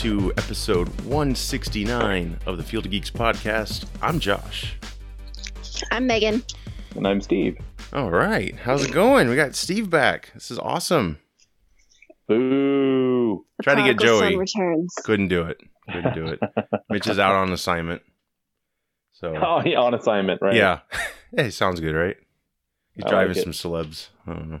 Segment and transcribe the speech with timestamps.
[0.00, 3.84] To episode 169 of the Field of Geeks podcast.
[4.00, 4.74] I'm Josh.
[5.90, 6.42] I'm Megan.
[6.96, 7.58] And I'm Steve.
[7.92, 9.28] All right, how's it going?
[9.28, 10.30] We got Steve back.
[10.32, 11.18] This is awesome.
[12.28, 13.44] Boo!
[13.58, 14.36] The Try to get Joey.
[14.36, 14.94] returns.
[15.04, 15.60] Couldn't do it.
[15.92, 16.40] Couldn't do it.
[16.88, 18.02] Mitch is out on assignment.
[19.12, 20.54] So Oh, yeah, on assignment, right?
[20.54, 20.80] yeah,
[21.32, 22.16] yeah, sounds good, right?
[22.94, 23.42] He's I driving it.
[23.42, 24.08] some celebs.
[24.26, 24.60] I don't know.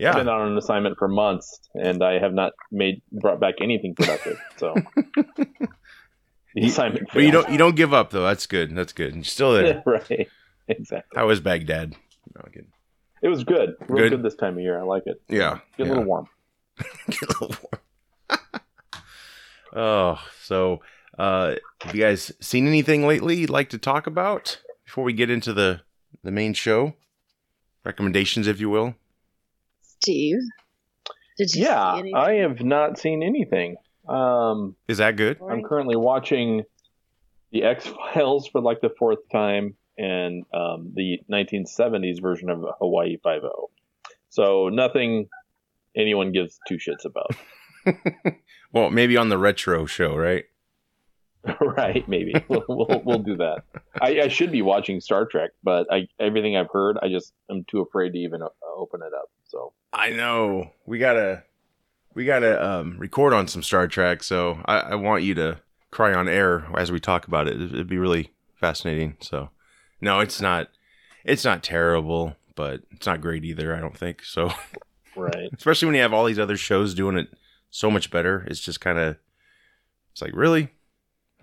[0.00, 3.94] I've been on an assignment for months, and I have not made brought back anything
[3.94, 4.38] productive.
[4.56, 4.74] So
[5.36, 5.46] the
[6.54, 7.08] You- assignment.
[7.12, 8.22] but you don't you don't give up though.
[8.24, 8.74] That's good.
[8.74, 9.14] That's good.
[9.14, 9.82] You're still there.
[9.86, 10.28] right?
[10.68, 11.12] Exactly.
[11.14, 11.92] How is Baghdad?
[12.34, 12.72] No, I'm kidding.
[13.22, 13.76] It was good.
[13.88, 14.10] Real Good?
[14.10, 14.22] good.
[14.22, 14.78] this time of year.
[14.78, 15.20] I like it.
[15.28, 15.86] Yeah, Get yeah.
[15.86, 16.28] a little warm.
[17.08, 18.40] Get a little warm.
[19.74, 20.80] oh, so
[21.18, 25.30] uh, have you guys seen anything lately you'd like to talk about before we get
[25.30, 25.80] into the
[26.22, 26.94] the main show?
[27.84, 28.96] Recommendations, if you will.
[30.00, 30.38] Steve,
[31.38, 32.12] did you Yeah, see?
[32.14, 33.76] I have not seen anything.
[34.08, 35.38] Um, Is that good?
[35.50, 36.62] I'm currently watching
[37.50, 43.16] the X Files for like the fourth time, and um, the 1970s version of Hawaii
[43.22, 43.70] Five O.
[44.28, 45.28] So nothing
[45.96, 47.30] anyone gives two shits about.
[48.72, 50.44] Well, maybe on the retro show, right?
[51.60, 52.06] right?
[52.08, 53.64] Maybe we'll, we'll we'll do that.
[54.00, 57.64] I, I should be watching Star Trek, but I everything I've heard, I just am
[57.64, 59.30] too afraid to even uh, open it up.
[59.48, 61.44] So I know we gotta
[62.14, 66.14] we gotta um, record on some Star Trek, so I, I want you to cry
[66.14, 67.60] on air as we talk about it.
[67.60, 69.16] It'd be really fascinating.
[69.20, 69.50] So,
[70.00, 70.68] no, it's not
[71.24, 73.74] it's not terrible, but it's not great either.
[73.74, 74.52] I don't think so.
[75.14, 77.28] right, especially when you have all these other shows doing it
[77.70, 78.46] so much better.
[78.48, 79.16] It's just kind of,
[80.12, 80.70] it's like really,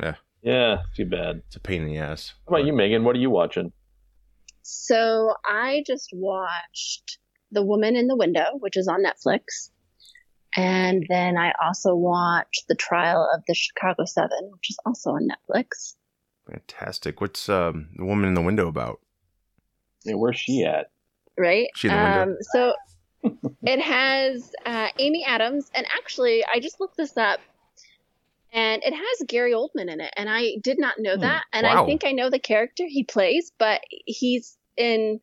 [0.01, 1.41] yeah, Yeah, too bad.
[1.47, 2.33] it's a pain in the ass.
[2.47, 3.03] How about you, Megan?
[3.03, 3.71] What are you watching?
[4.61, 7.17] So I just watched
[7.51, 9.69] The Woman in the Window, which is on Netflix.
[10.55, 15.27] And then I also watched The Trial of the Chicago Seven, which is also on
[15.27, 15.95] Netflix.
[16.49, 17.21] Fantastic.
[17.21, 18.99] What's um, the woman in the window about?
[20.05, 20.91] Yeah, where's she at?
[21.37, 21.67] Right?
[21.75, 22.21] She in the window?
[22.21, 22.73] Um, so
[23.63, 25.71] it has uh, Amy Adams.
[25.73, 27.39] And actually, I just looked this up.
[28.53, 30.14] And it has Gary Oldman in it.
[30.16, 31.44] And I did not know Hmm, that.
[31.53, 31.84] And wow.
[31.84, 35.19] I think I know the character he plays, but he's in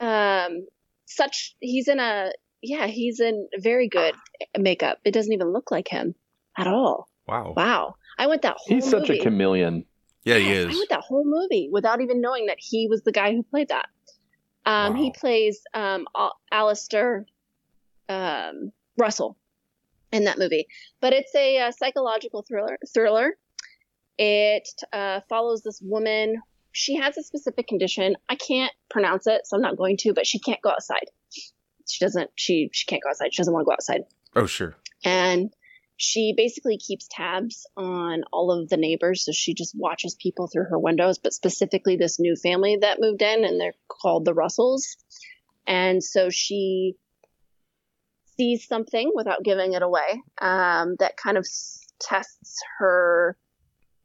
[0.00, 0.66] um
[1.06, 4.14] such he's in a yeah, he's in very good
[4.56, 4.98] makeup.
[5.04, 6.14] It doesn't even look like him
[6.56, 7.08] at all.
[7.26, 7.54] Wow.
[7.56, 7.94] Wow.
[8.18, 9.18] I went that whole He's such movie.
[9.20, 9.84] a chameleon.
[10.24, 13.10] Yeah, he Yes, I went that whole movie without even knowing that he was the
[13.10, 13.86] guy who played that.
[14.64, 17.26] Um, He plays um, Al- Alistair
[18.08, 19.36] um, Russell
[20.12, 20.66] in that movie,
[21.00, 22.78] but it's a, uh psychological thriller.
[22.94, 23.36] Thriller.
[24.18, 26.36] It uh, follows this woman.
[26.70, 28.16] She has a specific condition.
[28.28, 30.12] I can't pronounce it, so I'm not going to.
[30.12, 31.06] But she can't go outside.
[31.88, 32.30] She doesn't.
[32.36, 33.32] She she can't go outside.
[33.34, 34.02] She doesn't want to go outside
[34.36, 34.76] Oh, sure.
[35.04, 35.52] and
[35.98, 40.64] she basically keeps tabs on all of the neighbors so she just watches people through
[40.64, 44.96] her windows but specifically this new family that moved in and they're called the russells
[45.66, 46.94] and so she
[48.36, 51.46] sees something without giving it away um, that kind of
[52.00, 53.36] tests her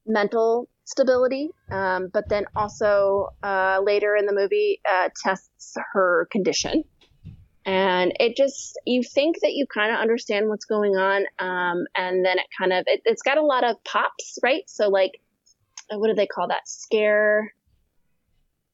[0.06, 6.84] mental stability um, but then also uh, later in the movie uh, tests her condition
[7.66, 12.26] and it just you think that you kind of understand what's going on um, and
[12.26, 15.20] then it kind of it, it's got a lot of pops right so like
[15.92, 17.52] uh, what do they call that scare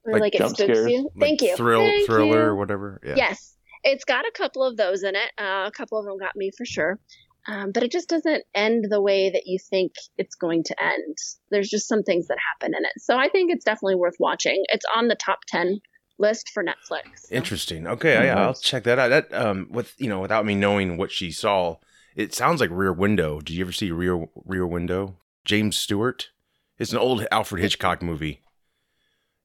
[0.06, 0.92] or Like like, it jump spooks scares?
[0.92, 2.56] you thank you Thrill, Thank thriller, you.
[2.56, 3.02] whatever.
[3.04, 3.16] Yeah.
[3.18, 6.36] yes it's got a couple of those in it uh, a couple of them got
[6.36, 7.00] me for sure
[7.46, 11.18] um, but it just doesn't end the way that you think it's going to end
[11.52, 14.64] there's just some things that happen in it so i think it's definitely worth watching
[14.68, 15.80] it's on the top 10
[16.20, 17.88] list for netflix Interesting.
[17.88, 19.10] Okay, yeah, I'll check that out.
[19.10, 21.78] That um, with you know, without me knowing what she saw,
[22.16, 23.40] it sounds like Rear Window.
[23.40, 25.18] Did you ever see Rear Rear Window?
[25.46, 26.30] James Stewart.
[26.78, 28.42] It's an old Alfred Hitchcock movie,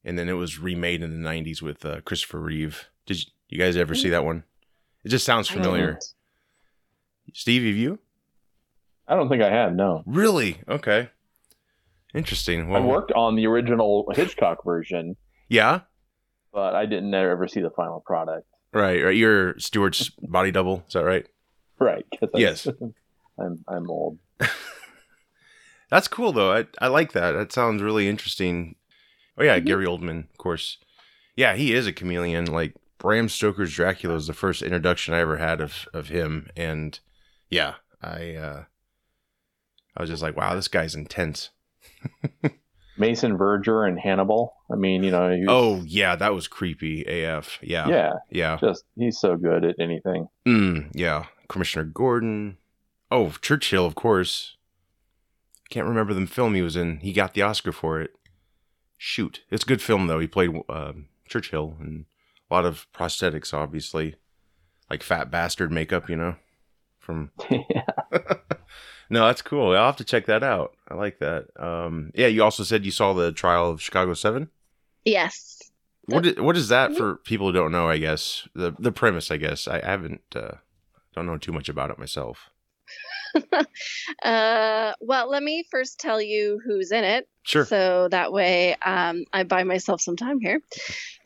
[0.03, 2.89] and then it was remade in the '90s with uh, Christopher Reeve.
[3.07, 4.43] Did you, you guys ever see that one?
[5.03, 5.87] It just sounds familiar.
[5.87, 6.05] haven't.
[7.33, 7.99] Steve, have you?
[9.07, 9.73] I don't think I have.
[9.73, 10.61] No, Really?
[10.67, 11.09] Okay.
[12.13, 12.69] Interesting.
[12.69, 15.15] Well, I worked on the original Hitchcock version,
[15.47, 15.81] Yeah.
[16.51, 18.47] but I didn't ever see the final product.
[18.73, 19.03] Right.
[19.03, 19.15] Right.
[19.15, 20.83] You're Stewart's body double.
[20.87, 21.25] Is that right?
[21.79, 22.05] Right.
[22.19, 22.67] 'cause I- Yes.
[23.39, 24.19] I'm I'm old.
[25.89, 26.51] That's cool though.
[26.51, 27.31] I I like that.
[27.31, 28.75] That sounds really interesting.
[29.37, 29.65] Oh yeah, Mhm.
[29.65, 30.77] Gary Oldman, of course.
[31.35, 32.45] Yeah, he is a chameleon.
[32.45, 36.99] Like Bram Stoker's Dracula was the first introduction I ever had of of him, and
[37.49, 38.63] yeah, I uh
[39.97, 41.49] I was just like, wow, this guy's intense.
[42.97, 44.53] Mason Verger and Hannibal.
[44.71, 47.57] I mean, you know, he was- Oh yeah, that was creepy AF.
[47.61, 50.27] Yeah, yeah, yeah, just he's so good at anything.
[50.45, 51.25] mm, yeah.
[51.47, 52.57] Commissioner Gordon.
[53.09, 54.55] Oh, Churchill, of course.
[55.71, 56.97] Can't remember the film he was in.
[56.97, 58.11] He got the Oscar for it.
[58.97, 60.19] Shoot, it's a good film though.
[60.19, 62.05] He played um Churchill and
[62.49, 64.15] a lot of prosthetics, obviously,
[64.89, 66.35] like fat bastard makeup, you know,
[66.99, 67.83] from yeah.
[69.09, 69.75] no, that's cool.
[69.75, 70.75] I'll have to check that out.
[70.87, 71.47] I like that.
[71.61, 74.49] Um, yeah, you also said you saw the trial of Chicago Seven.
[75.05, 75.57] Yes.
[76.05, 77.87] What is, what is that for people who don't know?
[77.87, 79.29] I guess the the premise.
[79.29, 80.53] I guess I haven't uh,
[81.13, 82.49] don't know too much about it myself.
[84.23, 87.27] Uh, well, let me first tell you who's in it.
[87.43, 90.61] Sure, So that way, um, I buy myself some time here.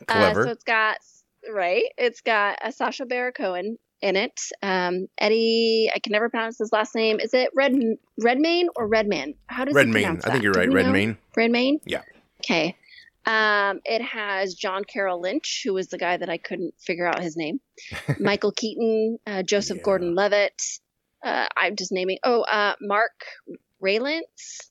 [0.06, 0.42] clever.
[0.42, 0.98] Uh, so it's got
[1.52, 1.84] right.
[1.98, 4.38] It's got uh, Sacha Baron Cohen in it.
[4.62, 7.20] Um, Eddie, I can never pronounce his last name.
[7.20, 7.74] Is it Red
[8.22, 9.34] Redmayne or Redman?
[9.46, 10.20] How does Redmayne.
[10.24, 10.70] I think you're right.
[10.70, 11.16] Redmayne.
[11.36, 11.80] Redmayne.
[11.84, 12.02] Yeah.
[12.44, 12.76] Okay.
[13.26, 17.20] Um, it has John Carroll Lynch, who was the guy that I couldn't figure out
[17.22, 17.60] his name.
[18.20, 19.82] Michael Keaton, uh, Joseph Yeah.
[19.82, 20.62] Gordon-Levitt.
[21.24, 22.18] Uh, I'm just naming.
[22.22, 23.24] Oh, uh, Mark
[23.80, 24.70] Rylance.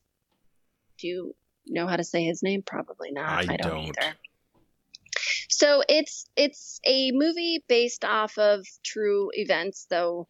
[1.00, 1.36] Do you
[1.68, 2.62] know how to say his name?
[2.62, 3.50] Probably not.
[3.50, 3.78] I I, don't, don't.
[3.88, 4.16] either.
[5.50, 10.28] So it's it's a movie based off of true events, though.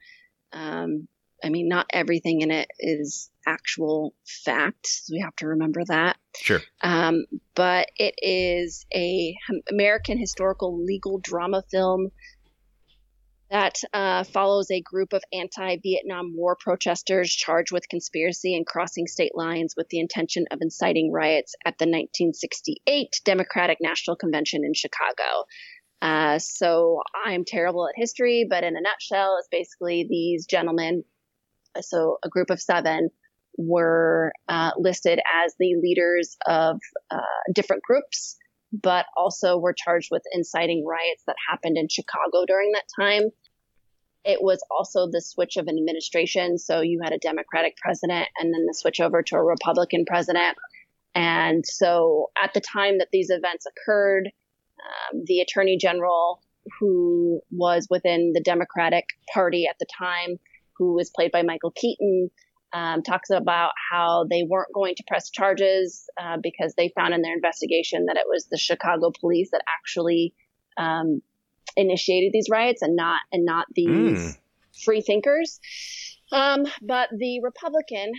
[0.51, 1.07] Um,
[1.43, 4.87] I mean, not everything in it is actual fact.
[4.87, 6.17] So we have to remember that.
[6.37, 6.61] Sure.
[6.81, 9.35] Um, but it is a
[9.69, 12.11] American historical legal drama film
[13.53, 19.33] that uh, follows a group of anti-Vietnam War protesters charged with conspiracy and crossing state
[19.35, 25.45] lines with the intention of inciting riots at the 1968 Democratic National Convention in Chicago.
[26.01, 31.03] Uh, so I'm terrible at history, but in a nutshell, it's basically these gentlemen,
[31.79, 33.09] so a group of seven,
[33.59, 36.79] were uh, listed as the leaders of
[37.11, 37.19] uh,
[37.53, 38.35] different groups,
[38.71, 43.29] but also were charged with inciting riots that happened in Chicago during that time.
[44.25, 46.57] It was also the switch of an administration.
[46.57, 50.57] So you had a Democratic president and then the switch over to a Republican president.
[51.15, 54.29] And so at the time that these events occurred,
[54.81, 56.41] um, the attorney general,
[56.79, 60.37] who was within the Democratic Party at the time,
[60.77, 62.31] who was played by Michael Keaton,
[62.73, 67.21] um, talks about how they weren't going to press charges uh, because they found in
[67.21, 70.33] their investigation that it was the Chicago police that actually
[70.77, 71.21] um,
[71.75, 74.37] initiated these riots and not and not these Mm.
[74.83, 75.59] free thinkers.
[76.31, 78.11] Um, but the Republican,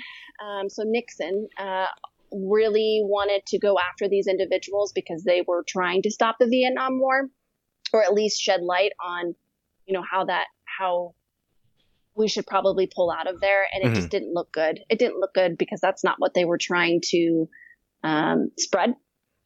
[0.44, 1.86] um, so Nixon, uh,
[2.30, 7.00] really wanted to go after these individuals because they were trying to stop the Vietnam
[7.00, 7.28] War,
[7.92, 9.34] or at least shed light on,
[9.86, 11.14] you know, how that how
[12.16, 13.66] we should probably pull out of there.
[13.72, 14.80] And it just didn't look good.
[14.88, 17.48] It didn't look good because that's not what they were trying to
[18.04, 18.94] um, spread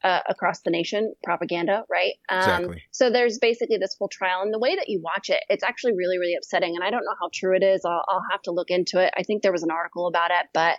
[0.03, 2.13] uh, across the nation, propaganda, right?
[2.29, 2.83] Um, Exactly.
[2.91, 5.93] So there's basically this whole trial, and the way that you watch it, it's actually
[5.93, 6.75] really, really upsetting.
[6.75, 7.81] And I don't know how true it is.
[7.85, 9.13] I'll, I'll have to look into it.
[9.17, 10.77] I think there was an article about it, but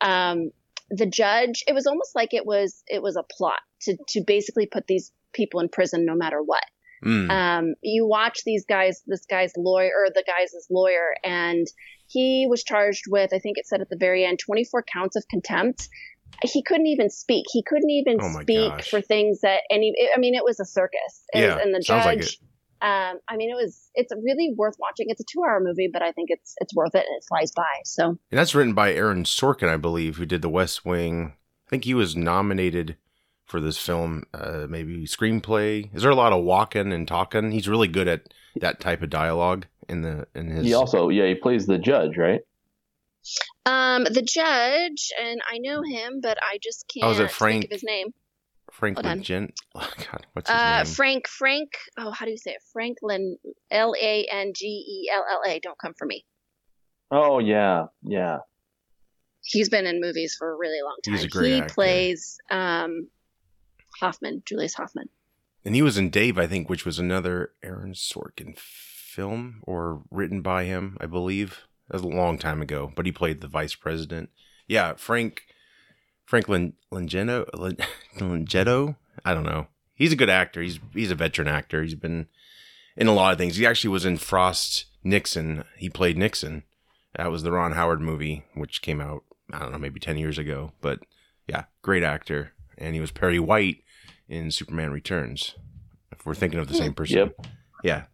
[0.00, 0.50] um,
[0.90, 4.66] the judge, it was almost like it was it was a plot to to basically
[4.66, 6.64] put these people in prison no matter what.
[7.04, 7.30] Mm.
[7.30, 11.66] Um, you watch these guys, this guy's lawyer, or the guy's lawyer, and
[12.08, 15.24] he was charged with, I think it said at the very end, 24 counts of
[15.28, 15.88] contempt.
[16.42, 17.46] He couldn't even speak.
[17.50, 18.90] He couldn't even Oh speak gosh.
[18.90, 19.92] for things that any.
[20.14, 21.24] I mean, it was a circus.
[21.32, 22.38] It Yeah, was, and the sounds like judge.
[22.80, 23.90] um, I mean, it was.
[23.94, 25.06] It's really worth watching.
[25.08, 27.64] It's a two-hour movie, but I think it's it's worth it, and it flies by.
[27.84, 31.34] So And that's written by Aaron Sorkin, I believe, who did The West Wing.
[31.66, 32.96] I think he was nominated
[33.44, 35.92] for this film, uh, maybe screenplay.
[35.94, 37.50] Is there a lot of walking and talking?
[37.50, 40.66] He's really good at that type of dialogue in the in his.
[40.66, 42.42] He also, yeah, he plays the judge, right?
[43.66, 47.32] Um, the judge, and I know him, but I just can't Oh, is it think
[47.32, 47.64] Frank?
[47.64, 48.08] of his name.
[48.72, 49.22] Franklin hold.
[49.24, 49.54] Gent.
[49.74, 50.86] Oh, God, what's his Uh, name?
[50.86, 51.70] Frank, Frank.
[51.98, 52.62] Oh, how do you say it?
[52.72, 53.36] Franklin,
[53.70, 55.60] L A N G E L L A.
[55.60, 56.24] Don't come for me.
[57.10, 58.38] Oh yeah, yeah.
[59.42, 61.14] He's been in movies for a really long time.
[61.14, 61.74] He's a great he actor.
[61.74, 63.08] plays um,
[64.00, 65.08] Hoffman, Julius Hoffman.
[65.64, 70.42] and he was in Dave, I think, which was another Aaron Sorkin film or written
[70.42, 71.66] by him, I believe.
[71.88, 74.30] That was a long time ago, but he played the vice president.
[74.66, 75.42] Yeah, Frank
[76.26, 77.46] Franklin Langeno
[78.18, 78.96] Langetto.
[79.24, 79.68] I don't know.
[79.94, 80.60] He's a good actor.
[80.62, 81.82] He's he's a veteran actor.
[81.82, 82.28] He's been
[82.96, 83.56] in a lot of things.
[83.56, 85.64] He actually was in Frost Nixon.
[85.76, 86.64] He played Nixon
[87.16, 90.38] That was the Ron Howard movie, which came out I don't know maybe ten years
[90.38, 90.72] ago.
[90.82, 91.00] But
[91.46, 93.82] yeah, great actor, and he was Perry White
[94.28, 95.54] in Superman Returns.
[96.12, 96.80] If we're thinking of the hmm.
[96.80, 97.46] same person, Yep.
[97.82, 98.04] yeah,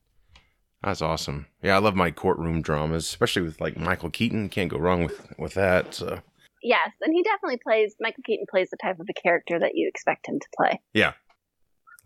[0.85, 1.47] that's awesome.
[1.62, 4.49] Yeah, I love my courtroom dramas, especially with like Michael Keaton.
[4.49, 5.95] Can't go wrong with with that.
[5.95, 6.21] So
[6.62, 7.95] Yes, and he definitely plays.
[8.00, 10.81] Michael Keaton plays the type of a character that you expect him to play.
[10.93, 11.12] Yeah,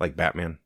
[0.01, 0.59] like Batman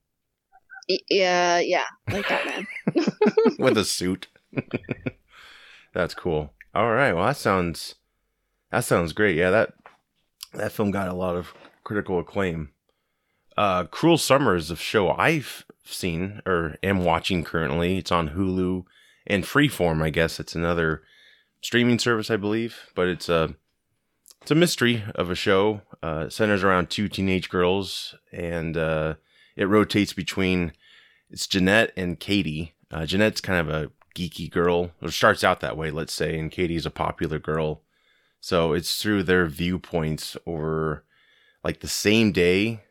[0.89, 2.67] Y- Yeah, yeah, like that man.
[3.59, 4.29] with a suit.
[5.95, 6.53] That's cool.
[6.75, 7.13] All right.
[7.13, 7.97] Well, that sounds
[8.71, 9.37] that sounds great.
[9.37, 9.75] Yeah, that
[10.55, 11.55] that film got a lot of
[11.85, 12.71] critical acclaim.
[13.57, 17.99] Uh Cruel Summer is a show I've seen or am watching currently.
[17.99, 18.85] It's on Hulu
[19.27, 20.41] and Freeform, I guess.
[20.41, 21.03] It's another
[21.61, 23.55] streaming service, I believe, but it's a
[24.41, 25.83] it's a mystery of a show.
[26.03, 29.15] Uh it centers around two teenage girls and uh
[29.57, 30.73] it rotates between
[31.31, 32.75] it's Jeanette and Katie.
[32.91, 36.51] Uh, Jeanette's kind of a geeky girl, or starts out that way, let's say, and
[36.51, 37.81] Katie's a popular girl.
[38.41, 41.05] So it's through their viewpoints over
[41.65, 42.83] like the same day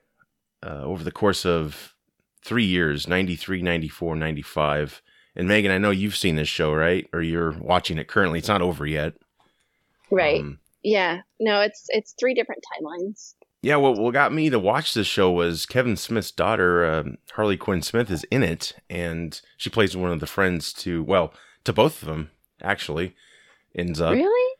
[0.64, 1.96] uh, over the course of
[2.44, 5.02] three years 93, 94, 95.
[5.36, 7.08] And Megan, I know you've seen this show, right?
[7.14, 8.40] Or you're watching it currently.
[8.40, 9.14] It's not over yet.
[10.10, 10.42] right.
[10.42, 11.22] Um, yeah.
[11.40, 13.36] No, it's it's three different timelines.
[13.62, 17.58] Yeah, what what got me to watch this show was Kevin Smith's daughter, um, Harley
[17.58, 21.72] Quinn Smith, is in it, and she plays one of the friends to well to
[21.72, 22.32] both of them
[22.64, 23.16] actually.
[23.76, 24.56] Ends up really?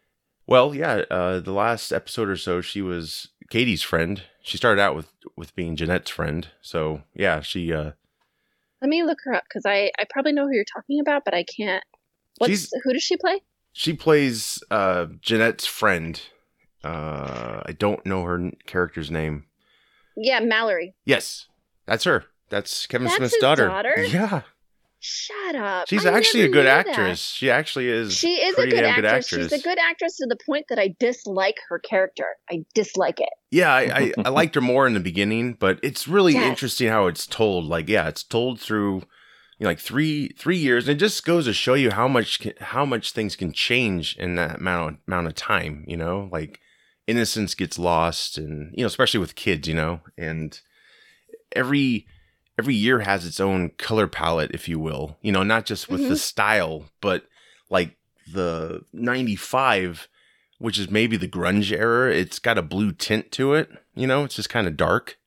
[0.48, 1.04] well, yeah.
[1.10, 4.24] Uh, the last episode or so, she was Katie's friend.
[4.42, 7.92] She started out with with being Jeanette's friend, so yeah, she uh,
[8.82, 11.36] Let me look her up because I I probably know who you're talking about, but
[11.36, 11.84] I can't.
[12.40, 13.42] What's who does she play?
[13.74, 16.20] she plays uh, Jeanette's friend.
[16.84, 19.46] Uh, I don't know her n- character's name.
[20.18, 20.96] Yeah, Mallory.
[21.06, 21.48] Yes,
[21.86, 22.26] that's her.
[22.50, 23.68] That's Kevin That's Smith's daughter.
[23.68, 23.96] daughter?
[24.04, 24.42] Yeah,
[25.04, 25.88] Shut up.
[25.90, 26.88] she's I actually a good knew that.
[26.88, 27.20] actress.
[27.22, 28.16] She actually is.
[28.16, 29.30] She is a good damn actress.
[29.32, 32.26] good She's a good actress to the point that I dislike her character.
[32.52, 33.30] I dislike it.
[33.50, 36.48] Yeah, I, I, I liked her more in the beginning, but it's really Yes.
[36.48, 37.66] interesting how it's told.
[37.66, 38.98] Like, yeah, it's told through
[39.58, 42.40] you know, like three three years, and it just goes to show you how much
[42.40, 45.84] can, how much things can change in that amount amount of time.
[45.88, 46.60] You know, like
[47.08, 49.68] innocence gets lost, and you know, especially with kids.
[49.68, 50.60] You know, and
[51.56, 52.06] every
[52.62, 55.18] every year has its own color palette, if you will.
[55.22, 56.20] You know, not just with the Mhm.
[56.20, 57.26] style, but
[57.70, 57.98] like
[58.32, 60.08] the '95
[60.60, 62.14] which is maybe the grunge era.
[62.14, 63.68] It's got a blue tint to it.
[63.96, 65.18] You know, it's just kind of dark,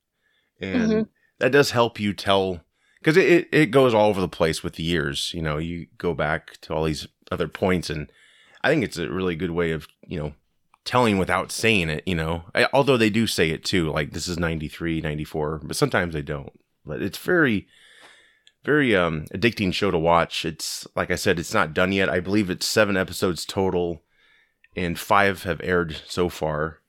[0.60, 1.08] and Mhm.
[1.40, 2.60] that does help you tell
[3.00, 5.32] because it, it it goes all over the place with the years.
[5.34, 8.10] You know, you go back to all these other points, and
[8.62, 10.34] I think it's a really good way of you know
[10.84, 12.04] telling without saying it.
[12.06, 15.74] You know, I, although they do say it too, like this is 93, 94, but
[15.76, 16.52] sometimes they don't.
[16.84, 17.66] But it's very
[18.64, 20.44] very um addicting show to watch.
[20.44, 22.08] It's like I said, it's not done yet.
[22.08, 24.02] I believe it's seven episodes total
[24.76, 26.80] and five have aired so far.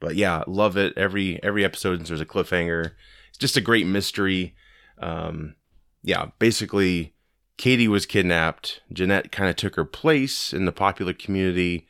[0.00, 0.96] But yeah, love it.
[0.96, 2.92] Every every episode there's a cliffhanger.
[3.28, 4.54] It's just a great mystery.
[5.00, 5.54] Um,
[6.02, 7.14] yeah, basically,
[7.56, 8.80] Katie was kidnapped.
[8.92, 11.86] Jeanette kind of took her place in the popular community.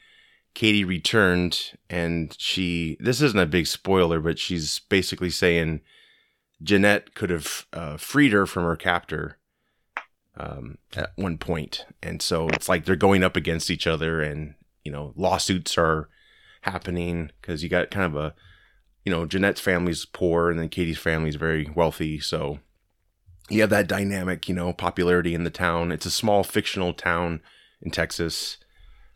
[0.55, 2.97] Katie returned, and she.
[3.01, 5.81] This isn't a big spoiler, but she's basically saying
[6.63, 9.39] Jeanette could have uh, freed her from her captor
[10.37, 14.55] um, at one point, and so it's like they're going up against each other, and
[14.85, 16.09] you know lawsuits are
[16.63, 18.35] happening because you got kind of a
[19.05, 22.21] you know Jeanette's family's poor and then Katie's family's very wealthy.
[22.21, 22.59] So
[23.49, 25.93] you have that dynamic you know popularity in the town.
[25.93, 27.41] It's a small fictional town
[27.81, 28.59] in Texas.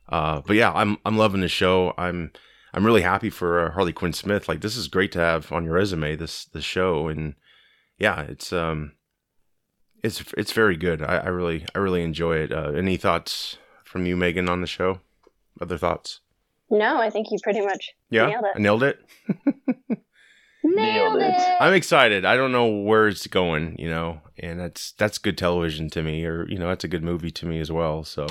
[0.09, 1.95] Uh but yeah I'm I'm loving the show.
[1.99, 2.33] I'm
[2.75, 5.65] I'm really happy for uh, Harley Quinn Smith like this is great to have on
[5.65, 7.35] your resume this this show and
[7.99, 8.93] yeah it's um
[10.03, 14.07] it's it's very good I, I really I really enjoy it uh, any thoughts from
[14.07, 15.01] you Megan on the show
[15.61, 16.21] other thoughts
[16.71, 18.53] No, I think you pretty much yeah Nailed it.
[18.57, 18.99] I nailed it
[20.65, 21.35] nailed, Nailed it.
[21.37, 21.57] it.
[21.61, 22.25] I'm excited.
[22.25, 26.25] I don't know where it's going, you know, and that's that's good television to me,
[26.25, 28.05] or you know, that's a good movie to me as well.
[28.05, 28.27] So,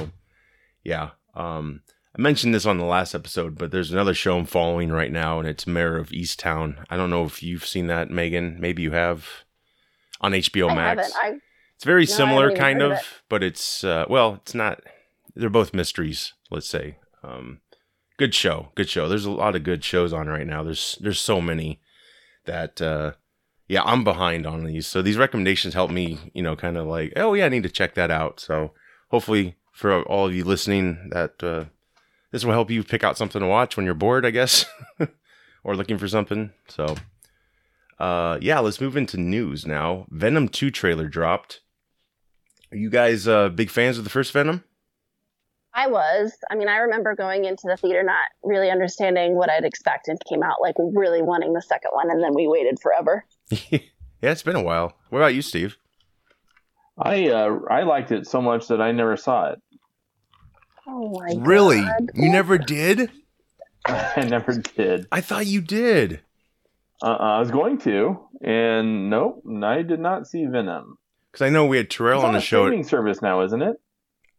[0.84, 1.10] yeah.
[1.36, 1.82] Um,
[2.18, 5.40] I mentioned this on the last episode, but there's another show I'm following right now,
[5.40, 6.84] and it's Mare of Easttown.
[6.90, 8.58] I don't know if you've seen that, Megan.
[8.60, 9.28] Maybe you have
[10.20, 11.14] on HBO I Max.
[11.14, 11.36] haven't.
[11.36, 11.40] I
[11.76, 13.04] It's very No, similar, kind of, of it.
[13.30, 14.82] but it's uh, well, it's not.
[15.36, 16.34] They're both mysteries.
[16.50, 16.98] Let's say.
[17.24, 17.62] Um,
[18.18, 18.70] good show.
[18.76, 19.08] Good show.
[19.08, 20.64] There's a lot of good shows on right now.
[20.64, 21.80] There's there's so many
[22.46, 23.14] that uh,
[23.70, 24.86] yeah, I'm behind on these.
[24.86, 27.70] So these recommendations help me, you know, kind of like, oh yeah, I need to
[27.70, 28.42] check that out.
[28.42, 28.74] So
[29.12, 31.66] hopefully for all of you listening, that uh,
[32.32, 34.66] this will help you pick out something to watch when you're bored, I guess,
[35.64, 36.52] or looking for something.
[36.68, 36.96] So.
[38.00, 40.08] Uh, yeah, let's move into news now.
[40.10, 41.62] Venom 2 trailer dropped.
[42.72, 44.64] Are you guys uh, big fans of the first Venom?
[45.74, 46.36] I was.
[46.50, 50.20] I mean, I remember going into the theater not really understanding what I'd expect and
[50.28, 53.26] came out like really wanting the second one, and then we waited forever.
[53.70, 53.80] yeah,
[54.22, 54.94] it's been a while.
[55.10, 55.78] What about you, Steve?
[56.98, 59.62] I uh, I liked it so much that I never saw it.
[60.94, 61.82] Oh my Really?
[61.82, 62.10] God.
[62.16, 63.10] You never did?
[63.86, 65.08] I never did.
[65.12, 66.20] I thought you did.
[67.02, 70.98] Uh, I was going to, and nope, I did not see Venom.
[71.32, 72.66] Because I know we had Terrell It's on on the show.
[72.66, 73.80] streaming service now, isn't it?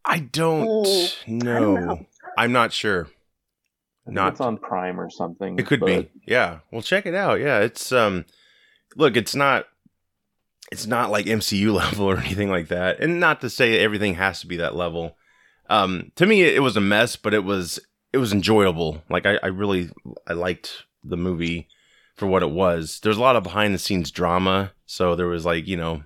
[0.05, 1.75] I don't Mm, know.
[1.77, 2.07] know.
[2.37, 3.09] I'm not sure.
[4.07, 5.59] Not- it's on Prime or something.
[5.59, 6.11] It could but- be.
[6.27, 6.59] Yeah.
[6.71, 7.41] Well, check it out.
[7.41, 8.27] Yeah, it's um
[8.97, 9.67] look, it's not
[10.71, 13.01] it's not like MCU level or anything like that.
[13.01, 15.17] And not to say everything has to be that level.
[15.69, 17.79] Um to me it was a mess, but it was
[18.13, 19.03] it was enjoyable.
[19.09, 19.91] Like I, I really
[20.27, 21.69] I liked the movie
[22.17, 23.01] for what it was.
[23.03, 26.03] There's a lot of behind the scenes drama, so there was like, you know,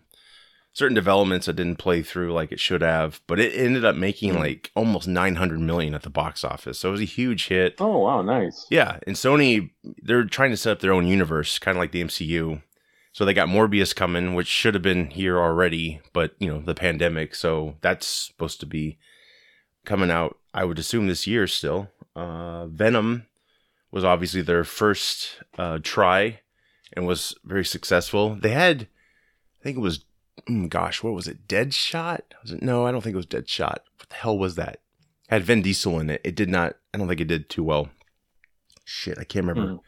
[0.72, 4.34] certain developments that didn't play through like it should have, but it ended up making
[4.34, 4.38] Hmm.
[4.38, 6.78] like almost 900 million at the box office.
[6.78, 7.74] So it was a huge hit.
[7.80, 8.66] Oh wow, nice.
[8.70, 9.70] Yeah, and Sony
[10.02, 12.62] they're trying to set up their own universe, kind of like the MCU.
[13.12, 16.74] So they got Morbius coming, which should have been here already, but you know the
[16.74, 17.34] pandemic.
[17.34, 18.98] So that's supposed to be
[19.86, 20.36] coming out.
[20.52, 21.90] I would assume this year still.
[22.14, 23.26] Uh, Venom
[23.90, 26.40] was obviously their first uh, try
[26.92, 28.34] and was very successful.
[28.34, 28.88] They had,
[29.60, 30.04] I think it was,
[30.48, 31.48] mm, gosh, what was it?
[31.48, 32.34] Dead Shot?
[32.42, 32.62] Was it?
[32.62, 33.82] No, I don't think it was Dead Shot.
[33.98, 34.80] What the hell was that?
[35.28, 36.20] Had Vin Diesel in it.
[36.24, 36.76] It did not.
[36.92, 37.88] I don't think it did too well.
[38.84, 39.72] Shit, I can't remember.
[39.72, 39.78] Hmm.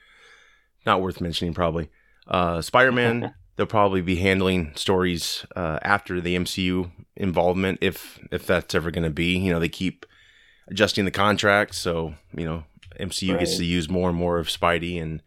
[0.84, 1.90] Not worth mentioning, probably.
[2.26, 3.34] Uh, Spider Man.
[3.58, 9.04] they'll probably be handling stories uh, after the MCU involvement, if if that's ever going
[9.04, 9.36] to be.
[9.36, 10.06] You know, they keep
[10.68, 12.64] adjusting the contract, so you know
[12.98, 15.22] MCU gets to use more and more of Spidey, and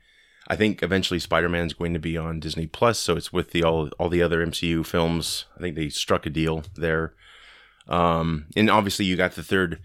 [0.47, 3.63] I think eventually Spider Man's going to be on Disney Plus, so it's with the
[3.63, 5.45] all all the other MCU films.
[5.57, 7.13] I think they struck a deal there,
[7.89, 9.81] um, and obviously you got the third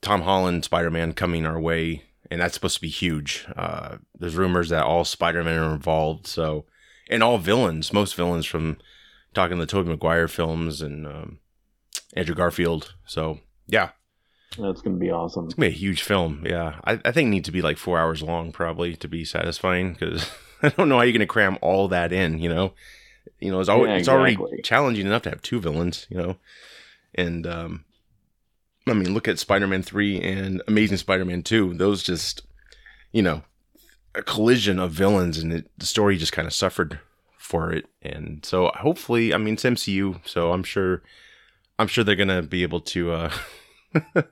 [0.00, 3.46] Tom Holland Spider Man coming our way, and that's supposed to be huge.
[3.56, 6.64] Uh, there's rumors that all Spider Man are involved, so
[7.10, 8.78] and all villains, most villains from
[9.34, 11.38] talking the Tobey Maguire films and um,
[12.14, 12.94] Andrew Garfield.
[13.06, 13.90] So yeah,
[14.58, 15.46] That's gonna be awesome.
[15.46, 16.44] it's gonna be a huge film.
[16.46, 19.24] Yeah, I, I think it needs to be like four hours long probably to be
[19.24, 20.30] satisfying because
[20.62, 22.38] I don't know how you're gonna cram all that in.
[22.38, 22.72] You know,
[23.40, 26.06] you know it's always Yeah, it's already challenging enough to have two villains.
[26.10, 26.36] You know,
[27.14, 27.84] and um,
[28.86, 31.74] I mean look at Spider-Man three and Amazing Spider-Man two.
[31.74, 32.42] Those just
[33.12, 33.42] you know
[34.14, 37.00] a collision of villains and it, the story just kind of suffered
[37.38, 37.86] for it.
[38.00, 41.02] And so hopefully, I mean it's MCU, so I'm sure
[41.78, 43.12] I'm sure they're gonna be able to.
[43.12, 43.30] uh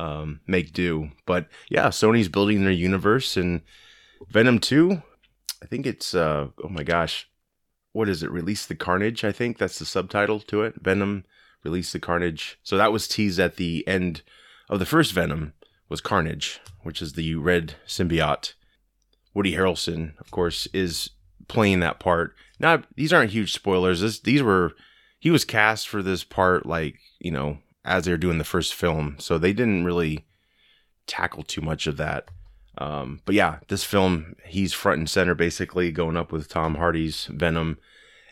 [0.00, 1.10] um, make do.
[1.26, 3.60] But yeah, Sony's building their universe and
[4.28, 5.02] Venom 2,
[5.62, 7.28] I think it's uh oh my gosh.
[7.92, 8.30] What is it?
[8.30, 10.76] Release the Carnage, I think that's the subtitle to it.
[10.80, 11.24] Venom
[11.64, 12.58] Release the Carnage.
[12.62, 14.22] So that was teased at the end
[14.68, 15.52] of the first Venom
[15.88, 18.54] was Carnage, which is the red symbiote.
[19.34, 21.10] Woody Harrelson, of course, is
[21.48, 22.34] playing that part.
[22.58, 24.00] Now, these aren't huge spoilers.
[24.00, 24.72] This, these were
[25.18, 28.74] he was cast for this part like, you know, as they were doing the first
[28.74, 29.16] film.
[29.18, 30.24] So they didn't really
[31.06, 32.28] tackle too much of that.
[32.78, 37.26] Um, but yeah, this film, he's front and center basically going up with Tom Hardy's
[37.26, 37.78] Venom.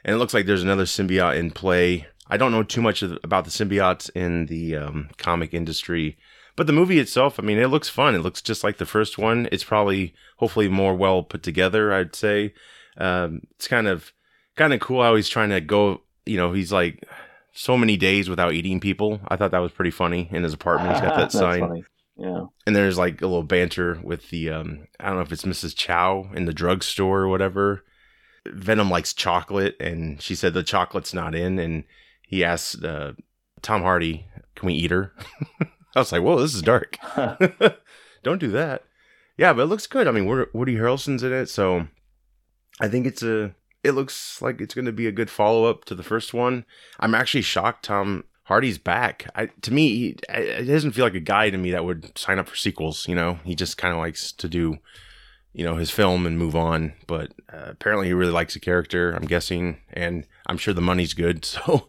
[0.05, 2.07] And it looks like there's another symbiote in play.
[2.29, 6.17] I don't know too much about the symbiotes in the um, comic industry,
[6.59, 8.17] but the movie itself, I mean, it looks fun.
[8.17, 9.49] It looks just like the first one.
[9.53, 11.93] It's probably, hopefully, more well put together.
[11.93, 12.53] I'd say
[12.97, 14.13] um, it's kind of,
[14.57, 16.03] kind of cool how he's trying to go.
[16.27, 17.07] You know, he's like
[17.53, 19.21] so many days without eating people.
[19.29, 20.95] I thought that was pretty funny in his apartment.
[20.95, 21.85] He's got that sign funny.
[22.17, 22.47] Yeah.
[22.67, 25.77] and there's like a little banter with the um I don't know if it's Mrs.
[25.77, 27.85] Chow in the drugstore or whatever.
[28.49, 31.85] Venom likes chocolate and she said the chocolate's not in and
[32.23, 33.13] he asked uh,
[33.63, 35.13] Tom Hardy, "Can we eat her?"
[35.99, 36.97] I was like, "Whoa, this is dark.
[38.23, 38.85] Don't do that."
[39.37, 40.09] Yeah, but it looks good.
[40.09, 41.89] I mean, Woody Woody Harrelson's in it, so
[42.81, 45.85] I think it's a it looks like it's going to be a good follow up
[45.87, 46.65] to the first one.
[47.01, 49.31] I'm actually shocked Tom Hardy's back.
[49.35, 52.39] I, to me, he, it doesn't feel like a guy to me that would sign
[52.39, 53.07] up for sequels.
[53.07, 54.79] You know, he just kind of likes to do,
[55.53, 56.95] you know, his film and move on.
[57.07, 59.13] But uh, apparently, he really likes the character.
[59.13, 61.45] I'm guessing, and I'm sure the money's good.
[61.67, 61.89] So,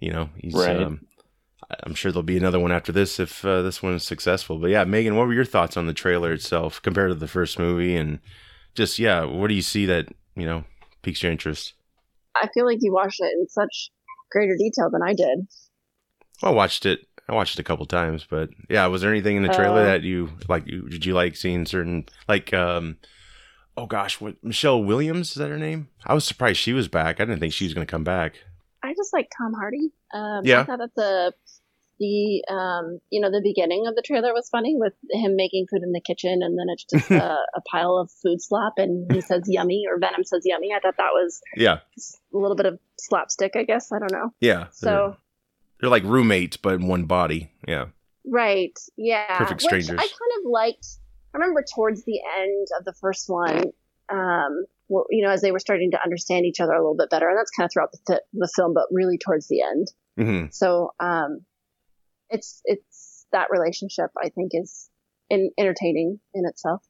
[0.00, 0.54] you know, he's.
[0.54, 0.80] Right.
[0.80, 1.07] Um,
[1.82, 4.58] I'm sure there'll be another one after this if uh, this one is successful.
[4.58, 7.58] But yeah, Megan, what were your thoughts on the trailer itself compared to the first
[7.58, 8.20] movie, and
[8.74, 10.64] just yeah, what do you see that you know
[11.02, 11.74] piques your interest?
[12.34, 13.90] I feel like you watched it in such
[14.30, 15.46] greater detail than I did.
[16.42, 17.00] I watched it.
[17.28, 19.84] I watched it a couple times, but yeah, was there anything in the trailer Uh,
[19.86, 20.66] that you like?
[20.66, 22.54] You, did you like seeing certain like?
[22.54, 22.96] um
[23.76, 25.88] Oh gosh, what Michelle Williams is that her name?
[26.04, 27.20] I was surprised she was back.
[27.20, 28.34] I didn't think she was going to come back.
[28.82, 29.92] I just like Tom Hardy.
[30.12, 30.62] Um, Yeah.
[30.62, 31.32] I thought that's a
[31.98, 35.82] the um, you know, the beginning of the trailer was funny with him making food
[35.82, 39.20] in the kitchen, and then it's just a, a pile of food slop, and he
[39.20, 41.78] says "yummy" or Venom says "yummy." I thought that was Yeah,
[42.32, 43.90] a little bit of slapstick, I guess.
[43.92, 44.32] I don't know.
[44.40, 44.66] yeah.
[44.72, 45.16] So they're,
[45.80, 47.50] they're like roommates, but in one body.
[47.66, 47.86] Yeah,
[48.26, 49.98] right, yeah, Perfect Which strangers.
[50.00, 50.86] I kind of liked.
[51.34, 53.64] I remember towards the end of the first one,
[54.10, 54.64] um,
[55.10, 57.38] you know, as they were starting to understand each other a little bit better, and
[57.38, 59.88] that's kind of throughout the, th- the film, but really towards the end.
[60.18, 61.44] hmm So um,
[62.30, 64.88] it's it's that relationship I think is
[65.30, 66.82] in, entertaining in itself.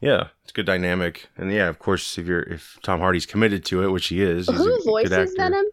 [0.00, 0.28] yeah.
[0.42, 3.82] It's a good dynamic, and yeah, of course, if you're if Tom Hardy's committed to
[3.84, 5.32] it, which he is, he's a Who good voices actor.
[5.36, 5.64] Venom?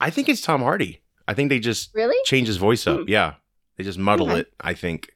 [0.00, 1.00] I think it's Tom Hardy.
[1.26, 2.16] I think they just Really?
[2.24, 3.00] change his voice up.
[3.00, 3.04] Hmm.
[3.08, 3.34] Yeah,
[3.76, 4.40] they just muddle Okay.
[4.40, 4.52] it.
[4.60, 5.10] I think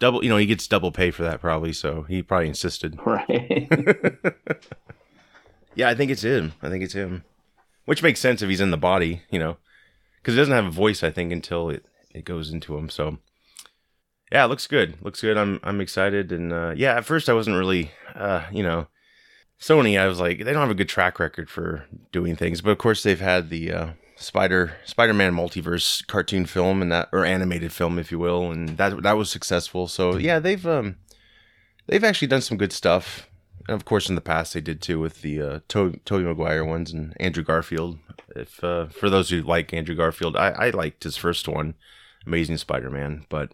[0.00, 0.22] double.
[0.24, 2.98] You know, he gets double pay for that probably, so he probably insisted.
[3.06, 3.68] Right.
[5.74, 6.52] yeah, I think it's him.
[6.62, 7.24] I think it's him,
[7.84, 9.22] which makes sense if he's in the body.
[9.30, 9.56] You know,
[10.20, 11.02] because he doesn't have a voice.
[11.02, 11.84] I think until it
[12.16, 12.88] it goes into them.
[12.88, 13.18] So
[14.32, 14.96] yeah, it looks good.
[15.02, 15.36] Looks good.
[15.36, 16.32] I'm I'm excited.
[16.32, 18.88] And uh, yeah, at first I wasn't really, uh, you know,
[19.60, 19.98] Sony.
[19.98, 22.78] I was like, they don't have a good track record for doing things, but of
[22.78, 27.72] course they've had the uh, Spider Spider Man multiverse cartoon film and that or animated
[27.72, 29.86] film, if you will, and that that was successful.
[29.86, 30.96] So yeah, they've um
[31.86, 33.28] they've actually done some good stuff.
[33.68, 36.64] And of course, in the past they did too with the uh, to- Tobey Maguire
[36.64, 37.98] ones and Andrew Garfield.
[38.34, 41.74] If uh, for those who like Andrew Garfield, I, I liked his first one,
[42.26, 43.52] Amazing Spider Man, but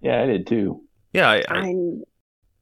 [0.00, 0.82] yeah, I did too.
[1.12, 1.74] yeah, I, I I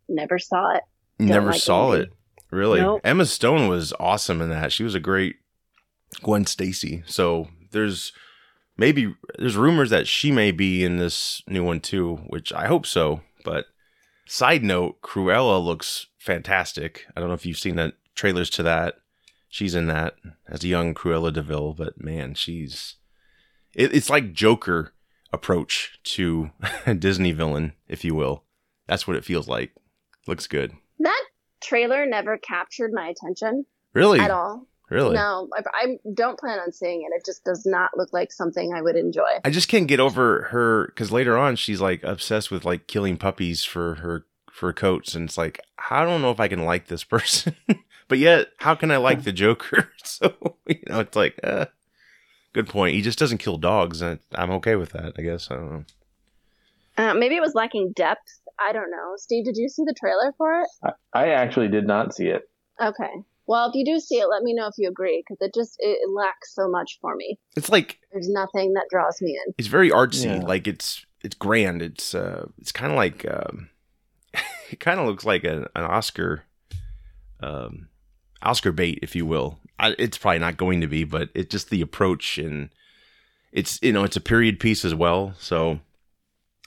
[0.08, 0.82] never saw it.
[1.18, 2.04] never like saw Andy.
[2.04, 2.12] it.
[2.50, 3.00] Really, Nope.
[3.04, 4.72] Emma Stone was awesome in that.
[4.72, 5.36] She was a great
[6.22, 7.02] Gwen Stacy.
[7.06, 8.12] So there's
[8.76, 12.86] maybe there's rumors that she may be in this new one too, which I hope
[12.86, 13.20] so.
[13.44, 13.66] But
[14.26, 17.06] side note, Cruella looks fantastic.
[17.16, 18.96] I don't know if you've seen the trailers to that.
[19.48, 20.14] She's in that
[20.48, 22.96] as a young Cruella de Vil, but man, she's
[23.74, 24.92] it, it's like Joker
[25.32, 26.50] approach to
[26.86, 28.44] a Disney villain, if you will.
[28.86, 29.72] That's what it feels like.
[30.26, 30.72] Looks good.
[30.98, 31.24] That
[31.62, 34.20] trailer never captured my attention Really?
[34.20, 34.66] at all.
[34.90, 35.14] Really?
[35.14, 37.14] No, I, I don't plan on seeing it.
[37.14, 39.38] It just does not look like something I would enjoy.
[39.44, 43.16] I just can't get over her because later on she's like obsessed with like killing
[43.16, 46.88] puppies for her for coats, and it's like I don't know if I can like
[46.88, 47.54] this person,
[48.08, 49.92] but yet how can I like the Joker?
[50.04, 50.34] so
[50.66, 51.66] you know, it's like, uh,
[52.52, 52.94] good point.
[52.94, 55.14] He just doesn't kill dogs, and I'm okay with that.
[55.18, 55.84] I guess I don't know.
[56.98, 58.40] Uh, maybe it was lacking depth.
[58.58, 59.14] I don't know.
[59.16, 60.68] Steve, did you see the trailer for it?
[60.82, 62.42] I, I actually did not see it.
[62.82, 63.10] Okay.
[63.46, 65.76] Well, if you do see it, let me know if you agree because it just
[65.80, 67.38] it, it lacks so much for me.
[67.56, 69.54] It's like There's nothing that draws me in.
[69.58, 70.26] it's very artsy.
[70.40, 70.46] Yeah.
[70.46, 71.82] Like it's it's grand.
[71.82, 73.70] It's uh it's kind of like um,
[74.70, 76.44] it kind of looks like an, an Oscar
[77.40, 77.88] um
[78.42, 79.58] Oscar bait, if you will.
[79.78, 82.70] I, it's probably not going to be, but it's just the approach and
[83.52, 85.34] it's you know it's a period piece as well.
[85.38, 85.80] So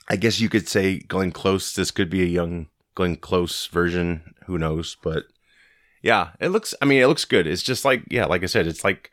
[0.08, 1.72] I guess you could say Glenn Close.
[1.74, 4.34] This could be a young Glenn Close version.
[4.46, 4.96] Who knows?
[5.02, 5.24] But
[6.02, 6.74] yeah, it looks.
[6.82, 7.46] I mean, it looks good.
[7.46, 9.10] It's just like yeah, like I said, it's like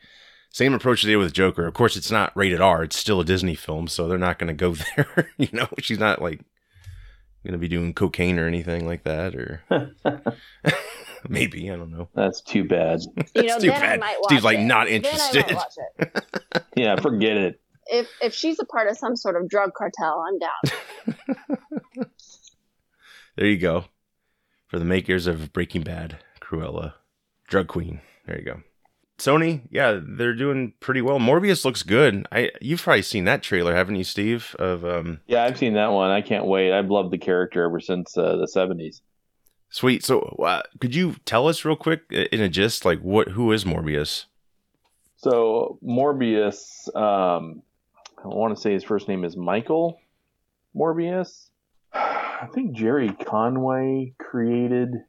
[0.50, 1.66] same approach they did with Joker.
[1.66, 2.82] Of course, it's not rated R.
[2.82, 5.30] It's still a Disney film, so they're not going to go there.
[5.38, 6.40] you know, she's not like
[7.44, 9.62] going to be doing cocaine or anything like that, or
[11.28, 12.08] maybe I don't know.
[12.14, 13.00] That's too bad.
[13.34, 14.00] You know, too then I bad.
[14.00, 14.62] might watch Steve's like it.
[14.64, 15.54] not Then I might interested.
[15.54, 16.24] watch it.
[16.76, 17.60] Yeah, forget it.
[17.86, 22.06] If if she's a part of some sort of drug cartel, I'm down.
[23.36, 23.86] There you go.
[24.68, 26.94] For the makers of Breaking Bad, Cruella,
[27.48, 28.00] Drug Queen.
[28.26, 28.60] There you go.
[29.22, 31.20] Sony, yeah, they're doing pretty well.
[31.20, 32.26] Morbius looks good.
[32.32, 34.56] I you've probably seen that trailer, haven't you, Steve?
[34.58, 36.10] Of um Yeah, I've seen that one.
[36.10, 36.72] I can't wait.
[36.72, 39.00] I've loved the character ever since uh, the 70s.
[39.70, 40.04] Sweet.
[40.04, 43.64] So, uh, could you tell us real quick in a gist, like what who is
[43.64, 44.24] Morbius?
[45.18, 47.62] So Morbius, um,
[48.24, 50.00] I want to say his first name is Michael
[50.74, 51.48] Morbius.
[51.92, 55.04] I think Gerry Conway created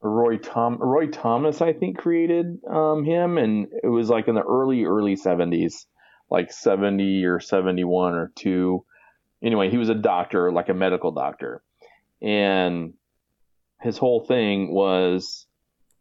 [0.00, 1.60] Roy Tom Roy Thomas.
[1.60, 5.86] I think created um, him, and it was like in the early early seventies,
[6.30, 8.84] like seventy or seventy one or two.
[9.42, 11.62] Anyway, he was a doctor, like a medical doctor,
[12.22, 12.94] and
[13.80, 15.46] his whole thing was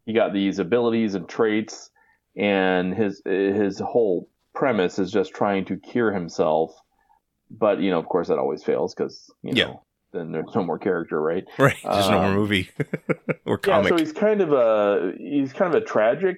[0.05, 1.91] he got these abilities and traits
[2.37, 6.71] and his his whole premise is just trying to cure himself.
[7.49, 9.73] But you know, of course, that always fails because you know Yeah.
[10.17, 11.43] Then there's no more character, right?
[11.59, 11.77] Right.
[11.83, 12.69] Just no more Um, movie
[13.45, 13.91] or comic.
[13.91, 16.37] Yeah, so he's kind of a he's kind of a tragic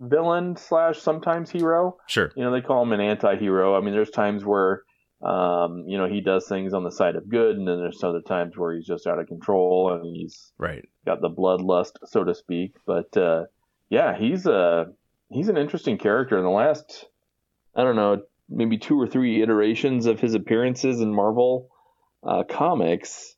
[0.00, 1.96] villain slash sometimes hero.
[2.06, 2.30] sure.
[2.36, 3.76] You know, they call him an anti-hero.
[3.76, 4.82] I mean, there's times where
[5.22, 8.20] um, you know he does things on the side of good, and then there's other
[8.20, 10.84] times where he's just out of control and he's Right.
[11.04, 12.74] got the bloodlust, so to speak.
[12.86, 13.44] But uh,
[13.90, 14.86] yeah, he's a
[15.30, 16.38] he's an interesting character.
[16.38, 17.06] In the last,
[17.74, 21.68] I don't know, maybe two or three iterations of his appearances in Marvel
[22.22, 23.36] uh, comics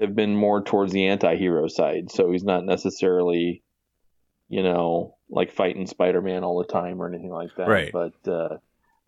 [0.00, 2.10] have been more towards the anti-hero side.
[2.10, 3.62] So he's not necessarily,
[4.48, 7.68] you know, like fighting Spider-Man all the time or anything like that.
[7.68, 7.92] Right.
[7.92, 8.58] But uh,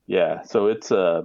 [0.07, 1.23] yeah, so it's uh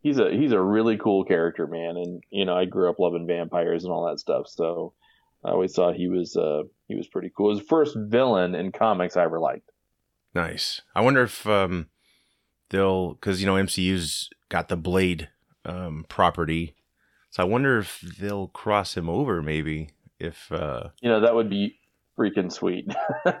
[0.00, 1.96] he's a he's a really cool character, man.
[1.96, 4.94] And you know, I grew up loving vampires and all that stuff, so
[5.44, 7.50] I always thought he was uh he was pretty cool.
[7.56, 9.70] His first villain in comics I ever liked.
[10.34, 10.80] Nice.
[10.94, 11.88] I wonder if um
[12.70, 15.28] they'll because you know MCU's got the Blade
[15.64, 16.74] um property,
[17.30, 19.42] so I wonder if they'll cross him over.
[19.42, 21.78] Maybe if uh You know, that would be
[22.18, 22.86] freaking sweet.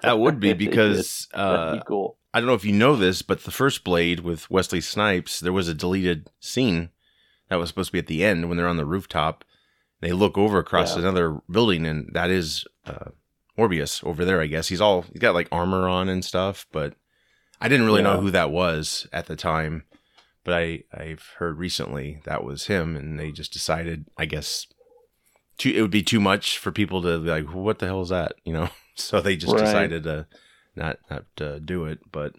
[0.02, 0.70] that would be If they did.
[0.70, 2.18] because uh be cool.
[2.32, 5.52] I don't know if you know this, but the first Blade with Wesley Snipes, there
[5.52, 6.90] was a deleted scene
[7.48, 9.44] that was supposed to be at the end when they're on the rooftop.
[10.00, 11.02] They look over across Yeah.
[11.02, 13.10] another building, and that is uh,
[13.56, 14.40] Morbius over there.
[14.40, 16.94] I guess he's all he's got like armor on and stuff, but
[17.60, 19.84] I didn't really know who that was at the time.
[20.44, 24.66] But I I've heard recently that was him, and they just decided, I guess,
[25.58, 28.10] too, it would be too much for people to be like, what the hell is
[28.10, 28.34] that?
[28.44, 29.64] You know, so they just Right.
[29.64, 30.26] decided to
[30.76, 32.00] not not uh, do it.
[32.12, 32.34] But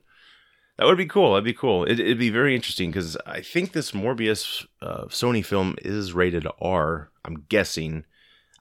[0.77, 1.31] that would be cool.
[1.33, 1.83] That'd be cool.
[1.85, 6.45] It, it'd be very interesting because I think this Morbius uh, Sony film is rated
[6.61, 7.09] R.
[7.23, 8.05] I'm guessing.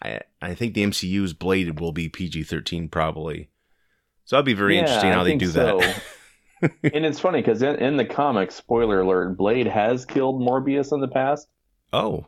[0.03, 3.51] I I think the MCU's Blade will be PG thirteen probably.
[4.25, 5.79] So that'd be very Yeah, interesting I how they do so.
[5.79, 6.03] that.
[6.63, 11.01] and it's funny because in, in the comics, spoiler alert, Blade has killed Morbius in
[11.01, 11.49] the past.
[11.93, 12.27] oh,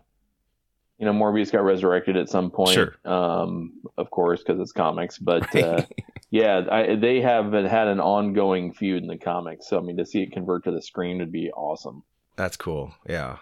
[0.98, 2.70] You know, Morbius got resurrected at some point.
[2.70, 2.94] Sure.
[3.04, 5.18] Um, of course, because it's comics.
[5.18, 5.82] But uh,
[6.30, 9.68] yeah, I, they have had an ongoing feud in the comics.
[9.68, 12.02] So I mean, to see it convert to the screen would be awesome.
[12.36, 12.94] that's cool.
[13.08, 13.38] Yeah.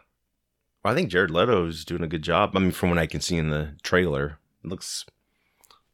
[0.85, 2.55] Well, I think Jared Leto's doing a good job.
[2.55, 5.07] I mean, from what I can see in the trailer, it looks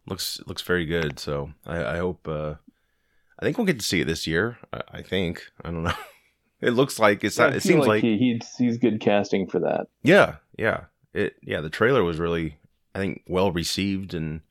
[0.07, 1.18] looks looks very good.
[1.20, 2.26] So I, I hope.
[2.26, 2.55] Uh,
[3.40, 4.59] I think we'll get to see it this year.
[4.72, 5.50] I, I think.
[5.64, 5.94] I don't know.
[6.62, 7.57] It looks like it's I not.
[7.57, 9.87] It seems like, he, he's he's good casting for that.
[10.03, 10.85] yeah, yeah.
[11.14, 11.62] It yeah.
[11.62, 12.59] The trailer was really,
[12.94, 14.42] I think, well received, and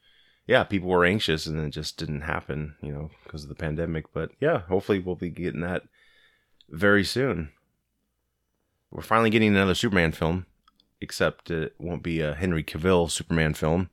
[0.48, 4.12] yeah, people were anxious, and it just didn't happen, you know, because of the pandemic.
[4.12, 5.84] But yeah, hopefully we'll be getting that
[6.68, 7.52] very soon.
[8.90, 10.48] We're finally getting another Superman film,
[11.00, 13.92] except it won't be a Henry Cavill Superman film.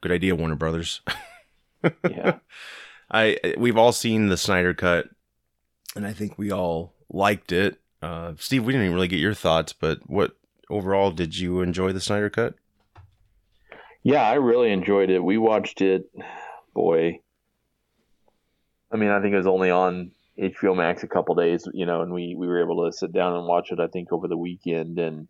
[0.00, 1.00] Good idea, Warner Brothers.
[2.08, 2.38] Yeah.
[3.10, 5.08] I we've all seen the Snyder cut,
[5.96, 7.80] and I think we all liked it.
[8.02, 10.36] Uh, Steve, we didn't even really get your thoughts, but what
[10.70, 12.54] overall did you enjoy the Snyder cut?
[14.02, 15.22] Yeah, I really enjoyed it.
[15.22, 16.10] We watched it,
[16.74, 17.20] boy.
[18.92, 22.02] I mean, I think it was only on HBO Max a couple days, you know,
[22.02, 23.80] and we we were able to sit down and watch it.
[23.80, 25.28] I think over the weekend, and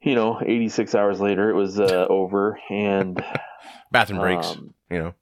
[0.00, 3.22] you know, 86 hours later, it was uh, over, and
[3.92, 5.14] Bathroom breaks, um, you know.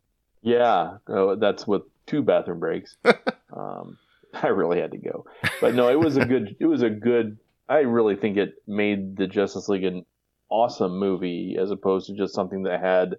[0.42, 2.96] Yeah, uh, that's with two bathroom breaks.
[3.57, 3.98] um,
[4.35, 5.26] I really had to go,
[5.61, 6.57] but no, it was a good.
[6.61, 7.38] It was a good.
[7.68, 10.05] I really think it made the Justice League an
[10.50, 13.16] awesome movie as opposed to just something that had,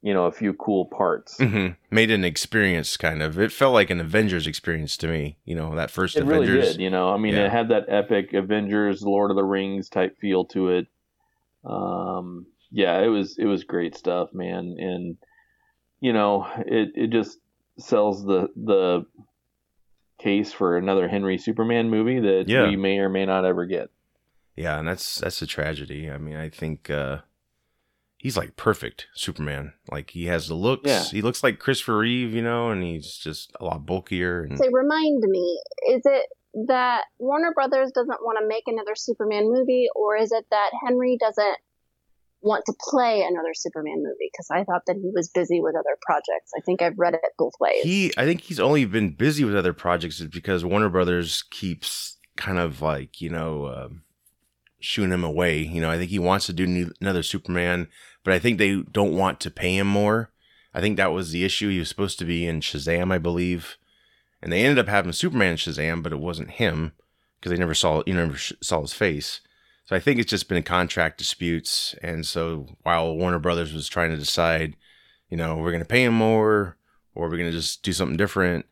[0.00, 1.36] you know, a few cool parts.
[1.38, 3.38] hmm Made an experience, kind of.
[3.38, 5.36] It felt like an Avengers experience to me.
[5.44, 6.76] You know, that first It really Avengers.
[6.76, 7.10] did, you know.
[7.10, 7.44] I mean, Yeah.
[7.46, 10.86] it had that epic Avengers, Lord of the Rings type feel to it.
[11.64, 15.16] Um, yeah, it was it was great stuff, man, and
[16.00, 17.38] you know, it it just
[17.78, 19.06] sells the the
[20.18, 22.68] case for another Henry Superman movie that Yeah.
[22.68, 23.90] we may or may not ever get.
[24.56, 26.10] Yeah, and that's that's a tragedy.
[26.10, 27.18] I mean, I think uh
[28.18, 29.72] he's like perfect Superman.
[29.90, 30.88] Like he has the looks.
[30.88, 31.04] Yeah.
[31.04, 34.68] He looks like Christopher Reeve, you know, and he's just a lot bulkier and Say,
[34.70, 35.58] remind me,
[35.88, 36.26] is it
[36.66, 41.16] that Warner Brothers doesn't want to make another Superman movie, or is it that Henry
[41.18, 41.56] doesn't
[42.42, 44.30] want to play another Superman movie?
[44.32, 46.52] Because I thought that he was busy with other projects.
[46.56, 47.82] I think I've read it both ways.
[47.82, 52.58] he I think he's only been busy with other projects because Warner Brothers keeps kind
[52.58, 54.02] of like, you know, um
[54.80, 55.58] shooing him away.
[55.58, 57.88] You know, I think he wants to do new, another Superman,
[58.24, 60.30] but I think they don't want to pay him more.
[60.72, 61.68] I think that was the issue.
[61.68, 63.76] He was supposed to be in Shazam, I believe,
[64.40, 66.92] and they ended up having Superman Shazam, but it wasn't him
[67.38, 69.40] because they never saw you never saw his face.
[69.90, 74.10] So I think it's just been contract disputes, and so while Warner Brothers was trying
[74.10, 74.76] to decide,
[75.28, 76.76] you know, we're going to pay him more
[77.12, 78.66] or we're going to just do something different,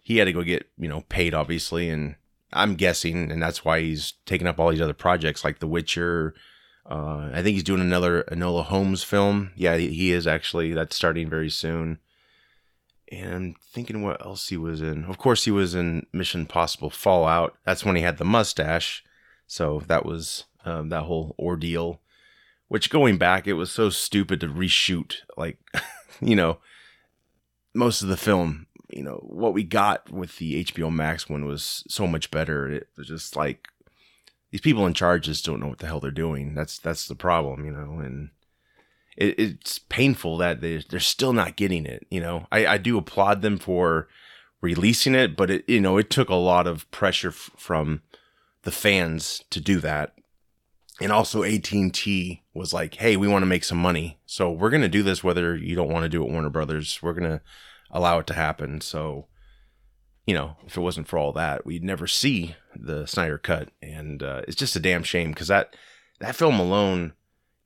[0.00, 2.14] he had to go get you know paid obviously, and
[2.52, 6.36] I'm guessing, and that's why he's taking up all these other projects like The Witcher.
[6.88, 9.50] Uh, I think he's doing another Enola Holmes film.
[9.56, 10.72] Yeah, he, is actually.
[10.72, 11.98] That's starting very soon.
[13.10, 15.02] And I'm thinking what else he was in.
[15.06, 17.56] Of course, he was in Mission Possible Fallout.
[17.64, 19.02] That's when he had the mustache.
[19.46, 22.00] So that was um, that whole ordeal.
[22.68, 25.16] Which going back, it was so stupid to reshoot.
[25.36, 25.58] Like,
[26.20, 26.58] you know,
[27.74, 31.82] most of the film you know, what we got with the HBO Max one was
[31.88, 32.68] so much better.
[32.68, 33.68] It was just like
[34.52, 36.54] these people in charge just don't know what the hell they're doing.
[36.54, 38.30] That's that's the problem, you know, and
[39.16, 42.06] it, it's painful that they they're still not getting it.
[42.08, 44.06] You know, I, I do applaud them for
[44.60, 48.02] releasing it, but it you know it took a lot of pressure f- from
[48.64, 50.14] the fans to do that,
[51.00, 54.50] and also AT and T was like, hey, we want to make some money, so
[54.50, 57.00] we're gonna do this whether you don't want to do it, Warner Brothers.
[57.02, 57.40] We're gonna
[57.90, 58.80] allow it to happen.
[58.80, 59.26] So
[60.26, 64.22] you know, if it wasn't for all that, we'd never see the Snyder cut, and
[64.22, 65.76] uh, it's just a damn shame because that
[66.20, 67.12] that film alone,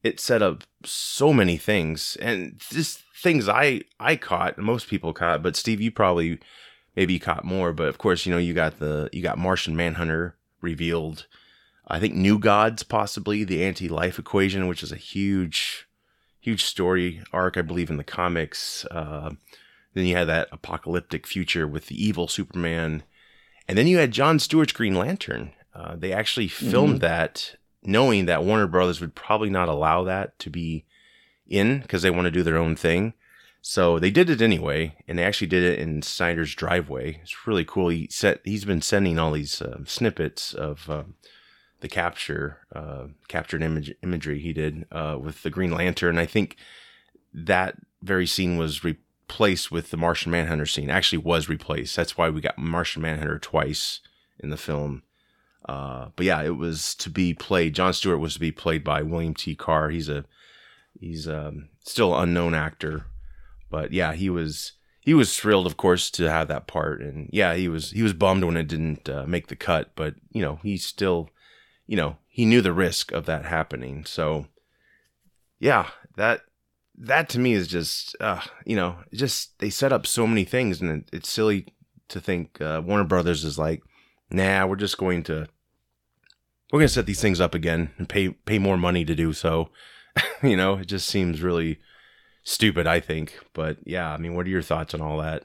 [0.03, 5.43] it set up so many things, and just things I I caught, most people caught,
[5.43, 6.39] but Steve, you probably
[6.97, 10.37] maybe caught more, but of course, you know, you got the you got Martian Manhunter
[10.61, 11.27] revealed.
[11.87, 15.89] I think New Gods possibly the anti-life equation, which is a huge,
[16.41, 18.85] huge story arc, I believe, in the comics.
[18.91, 19.31] Uh,
[19.95, 23.03] then you had that apocalyptic future with the evil Superman.
[23.67, 25.53] And then you had John Stewart's Green Lantern.
[25.75, 27.07] Uh, they actually filmed mm-hmm.
[27.07, 30.85] that knowing that Warner Brothers would probably not allow that to be
[31.47, 33.15] in because they want to do their own thing.
[33.69, 37.21] So they did it anyway, and they actually did it in Snyder's driveway.
[37.21, 37.91] It's really cool.
[37.91, 41.03] He set he's been sending all these uh, snippets of uh,
[41.81, 46.17] the capture uh, captured image imagery he did uh, with the Green Lantern.
[46.17, 46.57] I think
[47.35, 50.89] that very scene was replaced with the Martian Manhunter scene.
[50.89, 51.95] Actually, was replaced.
[51.95, 54.01] That's why we got Martian Manhunter twice
[54.39, 55.03] in the film.
[55.69, 57.75] Uh, but yeah, it was to be played.
[57.75, 59.55] John Stewart was to be played by William T.
[59.55, 59.91] Carr.
[59.91, 60.25] He's a
[60.99, 63.05] he's um, still unknown actor,
[63.71, 67.01] but yeah, he was he was thrilled, of course, to have that part.
[67.01, 70.15] And yeah, he was he was bummed when it didn't uh, make the cut, but
[70.31, 71.31] you know, he still,
[71.87, 74.05] you know, he knew the risk of that happening.
[74.05, 74.47] So
[75.59, 76.43] yeah, that
[77.01, 80.81] that to me is just uh, you know just they set up so many things
[80.81, 81.67] and it, it's silly
[82.09, 83.83] to think uh, warner brothers is like
[84.31, 85.47] nah we're just going to
[86.73, 89.33] we're going to set these things up again and pay pay more money to do
[89.33, 89.71] so
[90.43, 91.79] you know it just seems really
[92.49, 93.39] stupid i think.
[93.53, 95.45] But yeah i mean what are your thoughts on all that?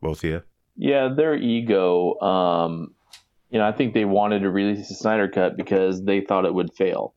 [0.00, 0.42] Both of you?
[0.76, 2.94] Yeah their ego um
[3.50, 6.54] you know i think they wanted to release the snyder cut because they thought it
[6.54, 7.14] would fail.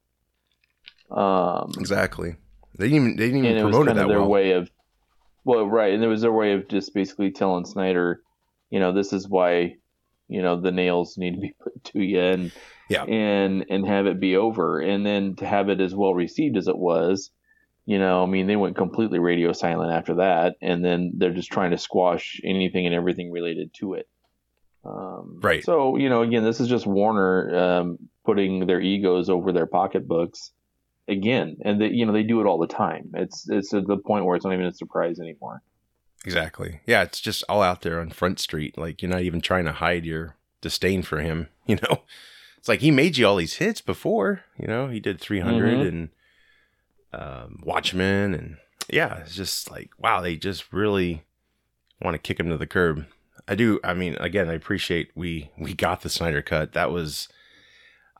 [1.11, 2.35] Um exactly.
[2.77, 4.29] They didn't even they didn't even and promote it, it that their well.
[4.29, 4.69] way of
[5.45, 8.21] well, right, and it was their way of just basically telling Snyder,
[8.69, 9.75] you know, this is why,
[10.29, 12.51] you know, the nails need to be put to you and
[12.89, 16.57] yeah, and and have it be over, and then to have it as well received
[16.57, 17.31] as it was.
[17.85, 21.51] You know, I mean, they went completely radio silent after that, and then they're just
[21.51, 24.07] trying to squash anything and everything related to it.
[24.85, 25.63] Um, right.
[25.63, 30.51] So, you know, again, this is just Warner um, putting their egos over their pocketbooks
[31.07, 33.11] again, and they, you know they do it all the time.
[33.13, 35.61] It's it's at the point where it's not even a surprise anymore.
[36.25, 36.79] Exactly.
[36.85, 38.77] Yeah, it's just all out there on Front Street.
[38.77, 41.49] Like you're not even trying to hide your disdain for him.
[41.65, 42.03] You know,
[42.57, 44.41] it's like he made you all these hits before.
[44.59, 45.87] You know, he did 300 mm-hmm.
[45.87, 46.09] and
[47.13, 48.57] um, Watchmen, and
[48.89, 51.23] yeah, it's just like wow, they just really
[52.01, 53.05] want to kick him to the curb.
[53.47, 53.79] I do.
[53.83, 56.73] I mean, again, I appreciate we we got the Snyder cut.
[56.73, 57.27] That was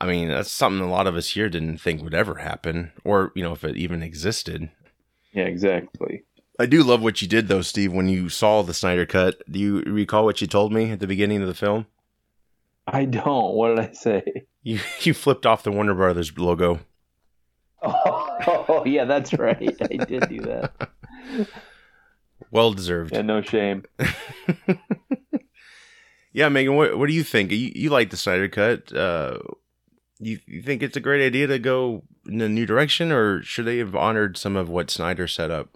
[0.03, 3.31] I mean, that's something a lot of us here didn't think would ever happen, or
[3.35, 4.69] you know, if it even existed.
[5.31, 6.25] Yeah, exactly.
[6.59, 7.93] I do love what you did though, Steve.
[7.93, 11.07] When you saw the Snyder cut, do you recall what you told me at the
[11.07, 11.85] beginning of the film?
[12.85, 13.55] I don't.
[13.55, 14.23] What did I say?
[14.61, 16.81] You you flipped off the Warner Brothers logo.
[17.83, 19.75] Oh, oh yeah, that's right.
[19.81, 20.89] I did do that.
[22.51, 23.13] Well deserved.
[23.13, 23.83] Yeah, no shame.
[26.33, 27.51] yeah, Megan, what what do you think?
[27.51, 28.95] You you like the Snyder cut?
[28.95, 29.39] Uh,
[30.19, 33.65] you, you think it's a great idea to go in a new direction, or should
[33.65, 35.69] they have honored some of what Snyder set up?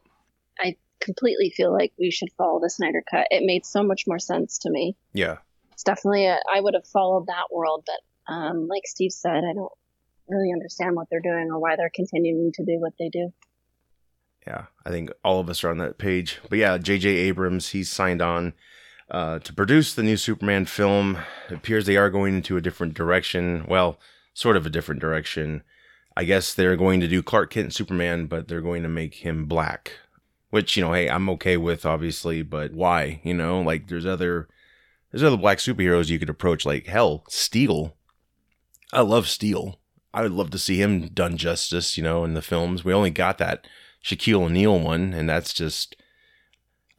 [0.60, 3.26] I completely feel like we should follow the Snyder cut.
[3.32, 4.96] It made so much more sense to me.
[5.14, 5.38] Yeah,
[5.72, 6.28] it's definitely.
[6.28, 9.72] A, I would have followed that world, but um, like Steve said, I don't
[10.30, 13.32] really understand what they're doing or why they're continuing to do what they do.
[14.46, 16.40] Yeah, I think all of us are on that page.
[16.50, 17.10] But yeah, J.J.
[17.10, 18.54] Abrams, he's signed on
[19.12, 21.18] uh, to produce the new Superman film.
[21.50, 23.66] It appears they are going into a different direction.
[23.68, 24.00] Well,
[24.34, 25.64] sort of a different direction.
[26.16, 29.46] I guess they're going to do Clark Kent Superman, but they're going to make him
[29.46, 29.94] black.
[30.50, 33.20] Which, you know, hey, I'm okay with obviously, but why?
[33.24, 34.48] You know, like there's other
[35.12, 37.96] there's other black superheroes you could approach, like hell, Steel.
[38.94, 39.80] I love Steel.
[40.18, 42.84] I would love to see him done justice, you know, in the films.
[42.84, 43.68] We only got that
[44.04, 45.96] Shaquille O'Neal one, and that's just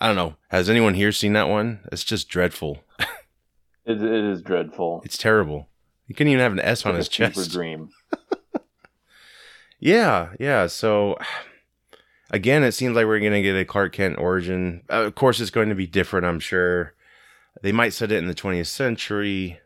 [0.01, 0.37] I don't know.
[0.51, 1.81] Has anyone here seen that one?
[1.91, 2.85] It's just dreadful.
[3.85, 5.03] it, it is dreadful.
[5.05, 5.69] It's terrible.
[6.07, 7.51] He couldn't even have an S on his chest.
[7.51, 7.91] Dream.
[9.81, 10.69] yeah, yeah.
[10.69, 11.19] So,
[12.31, 14.85] again, it seems like we're going to get a Clark Kent origin.
[14.89, 16.95] Uh, of course, it's going to be different, I'm sure.
[17.63, 19.59] They might set it in the 20th century.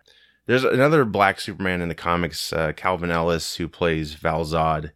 [0.46, 4.90] There's another black Superman in the comics, uh, Calvin Ellis, who plays Val Zod.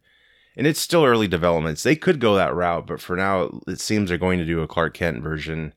[0.55, 1.83] And it's still early developments.
[1.83, 4.67] They could go that route, but for now, it seems they're going to do a
[4.67, 5.73] Clark Kent version,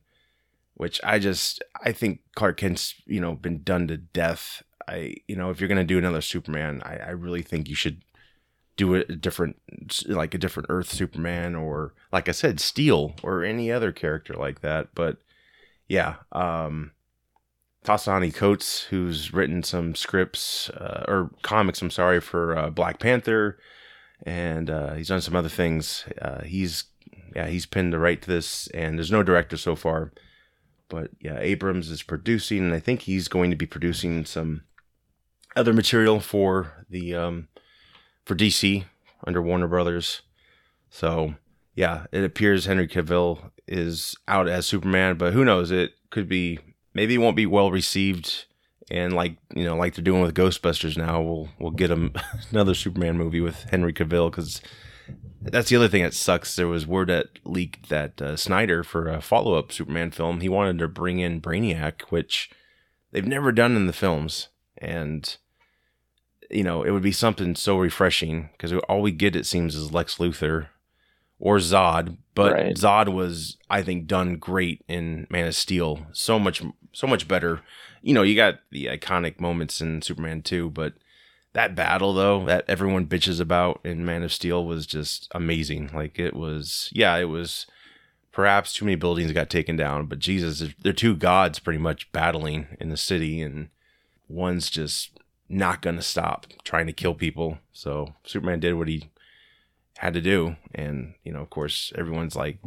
[0.73, 4.63] which I just, I think Clark Kent's, you know, been done to death.
[4.87, 7.75] I, you know, if you're going to do another Superman, I, I really think you
[7.75, 8.01] should
[8.77, 9.57] do a different
[10.07, 14.61] like a different earth superman or like i said steel or any other character like
[14.61, 15.17] that but
[15.87, 16.91] yeah um
[17.83, 23.57] Ta-Nehisi Coates, who's written some scripts uh, or comics, I'm sorry, for uh, Black Panther,
[24.23, 26.05] and uh, he's done some other things.
[26.21, 26.85] Uh, he's
[27.35, 30.11] yeah, he's pinned the right to this, and there's no director so far,
[30.89, 34.63] but yeah, Abrams is producing, and I think he's going to be producing some
[35.55, 37.47] other material for the um,
[38.25, 38.85] for DC
[39.25, 40.21] under Warner Brothers.
[40.89, 41.35] So
[41.73, 45.71] yeah, it appears Henry Cavill is out as Superman, but who knows?
[45.71, 46.59] It could be
[46.93, 48.45] maybe it won't be well received
[48.89, 52.13] and like you know like they're doing with ghostbusters now we'll we'll get them
[52.51, 54.61] another superman movie with henry cavill because
[55.41, 59.07] that's the other thing that sucks there was word that leaked that uh, snyder for
[59.07, 62.49] a follow-up superman film he wanted to bring in brainiac which
[63.11, 65.37] they've never done in the films and
[66.49, 69.93] you know it would be something so refreshing because all we get it seems is
[69.93, 70.67] lex luthor
[71.41, 72.75] or Zod, but Right.
[72.75, 76.05] Zod was I think done great in Man of Steel.
[76.13, 76.61] So much
[76.93, 77.61] so much better.
[78.01, 80.93] You know, you got the iconic moments in Superman 2, but
[81.53, 85.89] that battle though that everyone bitches about in Man of Steel was just amazing.
[85.93, 87.67] Like it was yeah, it was
[88.31, 92.67] perhaps too many buildings got taken down, but Jesus, they're- two gods pretty much battling
[92.79, 93.69] in the city and
[94.29, 95.19] one's just
[95.49, 97.57] not going to stop trying to kill people.
[97.73, 99.09] So Superman did what he
[99.97, 102.57] had to do and you know of course everyone's like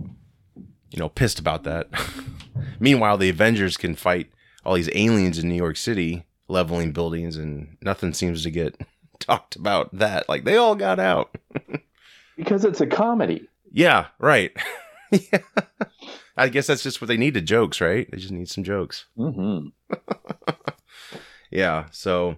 [0.91, 1.89] you know pissed about that.
[2.81, 4.31] Meanwhile the avengers can fight
[4.65, 8.81] all these aliens in new york city leveling buildings and nothing seems to get
[9.19, 10.29] talked about that.
[10.29, 11.37] Like they all got out.
[12.37, 13.49] Because it's a comedy.
[13.71, 14.51] yeah right.
[15.13, 15.39] Yeah.
[16.37, 18.11] I guess that's just what they need the jokes right?
[18.11, 19.05] They just need some jokes.
[19.17, 19.69] Hmm
[21.51, 22.37] yeah so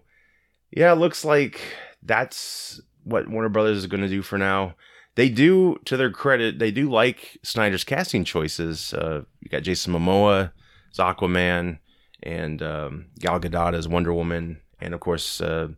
[0.71, 1.61] yeah it looks like
[2.03, 4.75] that's what warner brothers is going to do for now
[5.17, 8.95] they do to their credit they do like snyder's casting choices.
[8.95, 10.53] Uh you got jason momoa
[10.93, 11.79] as aquaman
[12.23, 14.61] and um, gal gadot as wonder woman.
[14.81, 15.69] And of course uh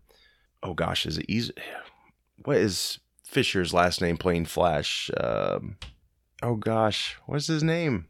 [0.63, 1.53] oh gosh is it easy?
[2.45, 5.11] What is fisher's last name playing flash?
[5.19, 5.77] Um
[6.43, 8.07] oh gosh what's his name?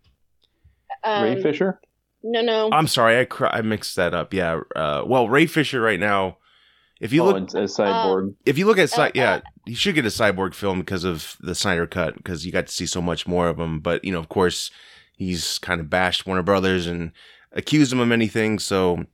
[1.05, 1.81] Um, Ray Fisher.
[2.23, 2.69] No, no.
[2.73, 4.35] i'm sorry i cr- i mixed that up.
[4.35, 6.39] Yeah uh well ray fisher right now
[7.01, 8.35] if you oh, look at and Cyborg.
[8.45, 11.37] if you look at Uh, Cy- yeah, you should get a cyborg film because of
[11.41, 13.81] the Snyder cut because you got to see so much more of him.
[13.81, 14.71] But you know, of course,
[15.17, 17.13] he's kind of bashed Warner Brothers and
[17.53, 18.65] accused him of many things.
[18.65, 19.05] So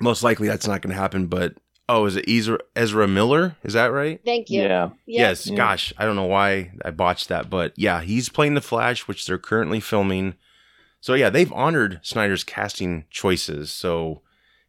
[0.00, 1.26] most likely that's not going to happen.
[1.26, 1.54] But
[1.88, 3.56] oh, is it Ezra, Ezra Miller?
[3.62, 4.20] Is that right?
[4.24, 4.62] Thank you.
[4.62, 4.90] yeah.
[5.06, 5.46] Yes.
[5.46, 5.56] Yeah.
[5.56, 9.26] Gosh, I don't know why I botched that, but yeah, he's playing the Flash, which
[9.26, 10.34] they're currently filming.
[11.00, 13.70] So yeah, they've honored Snyder's casting choices.
[13.70, 14.22] So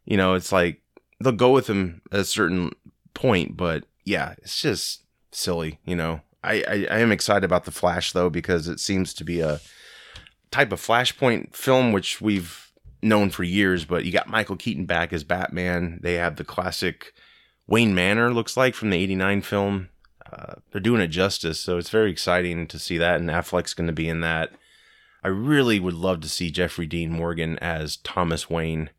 [0.04, 0.80] you know, it's like
[1.20, 2.72] they'll go with him at a certain
[3.14, 5.02] point, but yeah, it's just
[5.32, 5.78] silly.
[5.84, 9.24] You know, I I, I am excited about the Flash though because it seems to
[9.24, 9.60] be a
[10.50, 12.70] type of Flashpoint film which we've
[13.02, 13.84] known for years.
[13.84, 16.00] But you got Michael Keaton back as Batman.
[16.02, 17.12] They have the classic
[17.66, 19.88] Wayne Manor looks like from the '89 film.
[20.30, 23.20] Uh, they're doing it justice, so it's very exciting to see that.
[23.20, 24.50] And Affleck's going to be in that.
[25.22, 28.90] I really would love to see Jeffrey Dean Morgan as Thomas Wayne.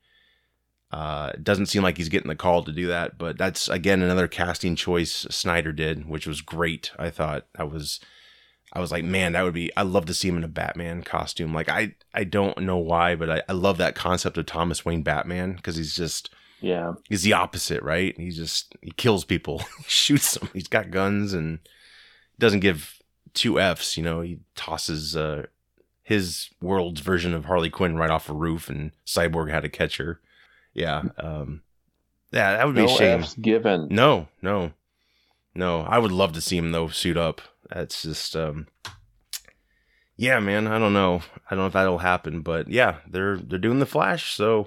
[0.91, 4.01] Uh, it doesn't seem like he's getting the call to do that, but that's again
[4.01, 6.91] another casting choice Snyder did, which was great.
[6.97, 7.99] I thought I was,
[8.73, 9.71] I was like, man, that would be.
[9.77, 11.53] I love to see him in a Batman costume.
[11.53, 15.03] Like I, I don't know why, but I, I love that concept of Thomas Wayne
[15.03, 16.93] Batman because he's just Yeah.
[17.07, 18.17] he's the opposite, right?
[18.17, 20.49] He just he kills people, shoots them.
[20.53, 21.59] He's got guns and
[22.39, 22.97] doesn't give
[23.35, 23.95] two f's.
[23.95, 25.45] You know, he tosses uh,
[26.01, 29.97] his world's version of Harley Quinn right off a roof, and Cyborg had to catch
[29.97, 30.19] her.
[30.73, 31.61] Yeah, um,
[32.31, 33.19] yeah, that would be No a shame.
[33.21, 33.87] F's given.
[33.89, 34.71] No, no,
[35.55, 35.81] no.
[35.81, 37.41] I would love to see him though suit up.
[37.69, 38.67] That's just, um,
[40.15, 40.67] yeah, man.
[40.67, 41.21] I don't know.
[41.49, 44.35] I don't know if that'll happen, but yeah, they're they're doing the Flash.
[44.35, 44.65] So,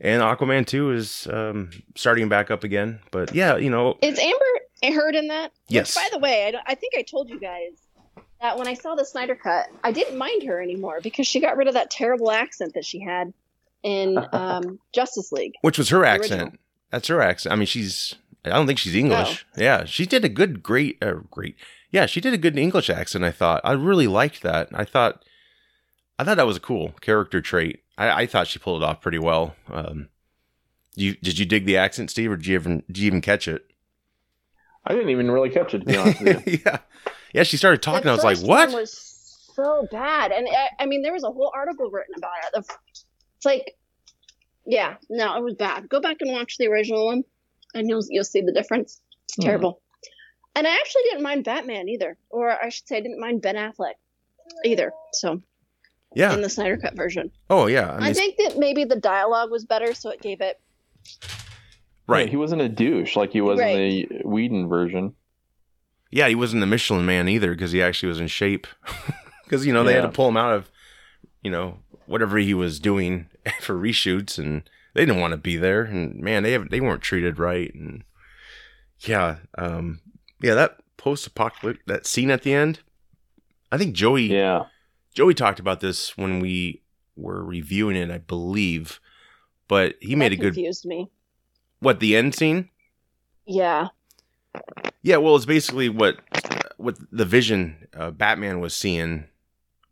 [0.00, 3.00] and Aquaman two is um, starting back up again.
[3.10, 5.52] But yeah, you know, Is Amber Heard in that?
[5.52, 5.94] Which, Yes.
[5.94, 7.72] by the way, I, don't- I think I told you guys
[8.40, 11.56] that when I saw the Snyder cut, I didn't mind her anymore because she got
[11.58, 13.32] rid of that terrible accent that she had
[13.82, 15.54] in um, Justice League.
[15.62, 16.40] which was her accent.
[16.42, 16.58] original.
[16.90, 17.52] That's her accent.
[17.52, 18.16] I mean, she's.
[18.44, 19.46] I don't think she's English.
[19.54, 21.56] Yeah, she did a good, great, uh, great.
[21.90, 23.22] Yeah, she did a good English accent.
[23.24, 24.68] I thought I really liked that.
[24.72, 25.24] I thought,
[26.18, 27.82] I thought that was a cool character trait.
[27.98, 29.56] I, I thought she pulled it off pretty well.
[29.70, 30.08] Um,
[30.94, 33.46] you did you dig the accent, Steve, or did you even did you even catch
[33.46, 33.66] it?
[34.86, 36.58] I didn't even really catch it to be honest with you.
[36.66, 36.78] yeah,
[37.34, 37.42] yeah.
[37.42, 38.08] She started talking.
[38.08, 38.92] I was like, "What?" was
[39.54, 42.66] so bad, and I, I mean, there was a whole article written about it.
[42.66, 42.74] The-
[43.40, 43.78] It's like,
[44.66, 45.88] yeah, no, it was bad.
[45.88, 47.24] Go back and watch the original one,
[47.74, 49.00] and you'll you'll see the difference.
[49.24, 49.42] It's Hmm.
[49.42, 49.80] terrible.
[50.54, 53.54] And I actually didn't mind Batman either, or I should say, I didn't mind Ben
[53.54, 53.94] Affleck
[54.64, 54.92] either.
[55.14, 55.40] So
[56.14, 56.34] yeah.
[56.34, 57.96] in the Snyder Cut version, oh yeah.
[57.98, 60.60] I I, think that maybe the dialogue was better, so it gave it.
[62.06, 62.26] right.
[62.26, 63.76] Yeah, he wasn't a douche like he was Right.
[63.76, 65.14] in the Whedon version.
[66.10, 68.66] Yeah, he wasn't the Michelin Man either because he actually was in shape.
[69.44, 70.70] Because you know they had to pull him out of,
[71.42, 73.26] you know, whatever he was doing
[73.60, 74.62] for reshoots, and
[74.94, 75.82] they didn't want to be there.
[75.82, 77.72] And man, they have, they weren't treated right.
[77.74, 78.04] And
[79.00, 80.00] yeah, um,
[80.40, 82.80] yeah, that post-apocalyptic that scene at the end.
[83.72, 84.64] I think Joey Yeah.
[85.14, 86.82] Joey talked about this when we
[87.16, 89.00] were reviewing it, I believe.
[89.68, 91.08] But he made that a good confused me.
[91.78, 92.68] what the end scene.
[93.46, 93.88] Yeah,
[95.02, 96.18] Yeah, well, it's basically what
[96.76, 99.24] what the vision uh, Batman was seeing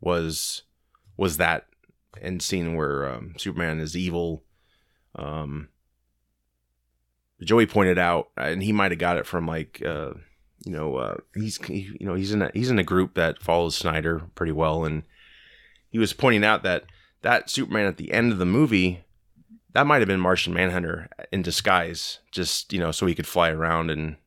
[0.01, 0.63] was
[1.17, 1.65] was that
[2.21, 4.43] end scene where um, Superman is evil.
[5.15, 5.69] Um,
[7.41, 10.11] Joey pointed out, and he might have got it from like uh,
[10.65, 13.41] you know uh, he's he, you know he's in a, he's in a group that
[13.41, 15.03] follows Snyder pretty well, and
[15.89, 16.85] he was pointing out that
[17.21, 19.03] that Superman at the end of the movie
[19.73, 23.49] that might have been Martian Manhunter in disguise, just you know, so he could fly
[23.49, 24.17] around and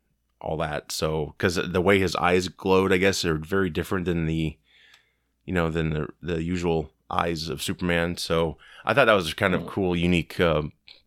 [0.41, 0.93] all that.
[0.93, 4.57] So because the way his eyes glowed, I guess, are very different than the,
[5.45, 8.17] you know, than the the usual eyes of Superman.
[8.17, 9.69] So I thought that was kind of Hmm.
[9.69, 10.63] cool, unique uh,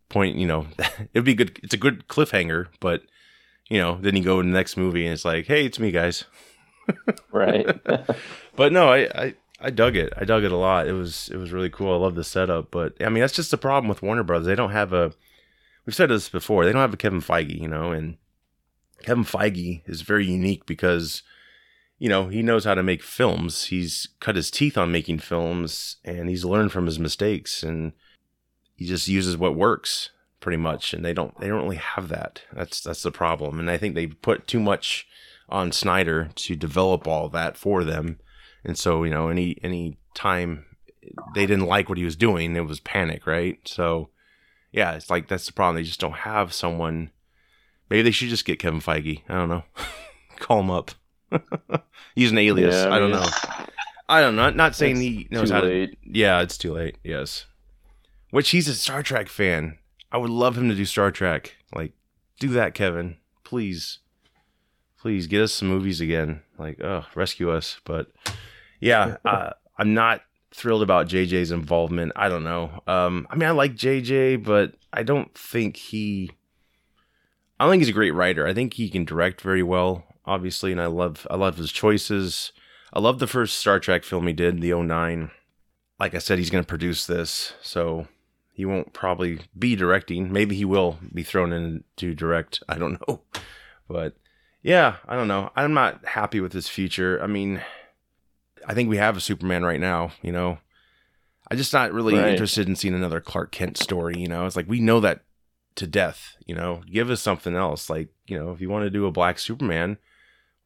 [0.09, 0.35] point.
[0.37, 0.67] You know,
[1.13, 1.59] it'd be good.
[1.63, 3.03] It's a good cliffhanger, but
[3.69, 5.91] you know, then you go in the next movie and it's like, hey, it's me,
[5.91, 6.25] guys.
[7.31, 7.67] Right.
[8.55, 10.13] But no, I, I I dug it.
[10.15, 10.87] I dug it a lot.
[10.87, 11.93] It was it was really cool.
[11.93, 12.71] I love the setup.
[12.71, 14.47] But I mean, that's just the problem with Warner Brothers.
[14.47, 15.11] They don't have a.
[15.85, 16.63] We've said this before.
[16.63, 18.17] They don't have a Kevin Feige, you know, and
[19.03, 21.21] Kevin Feige is very unique because,
[21.97, 23.65] you know, he knows how to make films.
[23.65, 27.93] He's cut his teeth on making films, and he's learned from his mistakes, and
[28.75, 30.09] he just uses what works
[30.41, 30.93] pretty much.
[30.93, 32.41] And they don't they don't really have that.
[32.53, 33.59] That's that's the problem.
[33.59, 35.07] And I think they put too much
[35.47, 38.19] on Snyder to develop all that for them.
[38.63, 40.65] And so, you know, any any time
[41.33, 43.59] they didn't like what he was doing, it was panic, right?
[43.65, 44.09] So,
[44.71, 45.75] yeah, it's like that's the problem.
[45.75, 47.11] They just don't have someone.
[47.89, 49.21] Maybe they should just get Kevin Feige.
[49.29, 49.63] I don't know.
[50.37, 50.91] Call him up.
[52.15, 52.75] Use an alias.
[52.75, 53.25] Yeah, I don't know.
[54.07, 54.49] I don't know.
[54.51, 55.87] Not, saying he knows how to.
[56.03, 56.97] Yeah, it's too late.
[57.03, 57.45] Yes.
[58.31, 59.77] Which he's a Star Trek fan.
[60.11, 61.55] I would love him to do Star Trek.
[61.73, 61.93] Like,
[62.39, 63.17] do that, Kevin.
[63.43, 63.99] Please.
[64.99, 66.41] Please get us some movies again.
[66.57, 67.79] Like, oh, rescue us.
[67.85, 68.07] But
[68.79, 70.21] yeah, uh, I'm not
[70.51, 72.13] thrilled about JJ's involvement.
[72.15, 72.81] I don't know.
[72.87, 76.31] Um, I mean, I like JJ, but I don't think he.
[77.59, 78.47] I don't think he's a great writer.
[78.47, 82.51] I think he can direct very well, obviously, and I love I love his choices.
[82.93, 85.31] I love the first Star Trek film he did, the 09.
[85.99, 88.07] Like I said, he's going to produce this, so
[88.51, 90.31] he won't probably be directing.
[90.31, 92.61] Maybe he will be thrown in to direct.
[92.69, 93.21] I don't know.
[93.89, 94.15] But
[94.61, 95.51] yeah, I don't know.
[95.55, 97.21] I'm not happy with his future.
[97.21, 97.61] I mean,
[98.67, 100.57] I think we have a Superman right now, you know.
[101.51, 102.29] I'm just not really Right.
[102.31, 104.45] interested in seeing another Clark Kent story, you know.
[104.47, 105.21] It's like we know that
[105.75, 106.81] to death, you know.
[106.91, 107.89] Give us something else.
[107.89, 109.97] Like, you know, if you want to do a black Superman,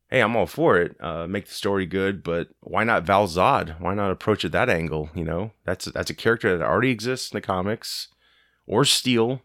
[0.09, 0.95] hey, I'm all for it.
[0.99, 3.79] Uh, make the story good, but why not Val Zod?
[3.79, 5.09] Why not approach it that angle?
[5.13, 8.09] You know, that's that's a character that already exists in the comics,
[8.67, 9.41] or Steel,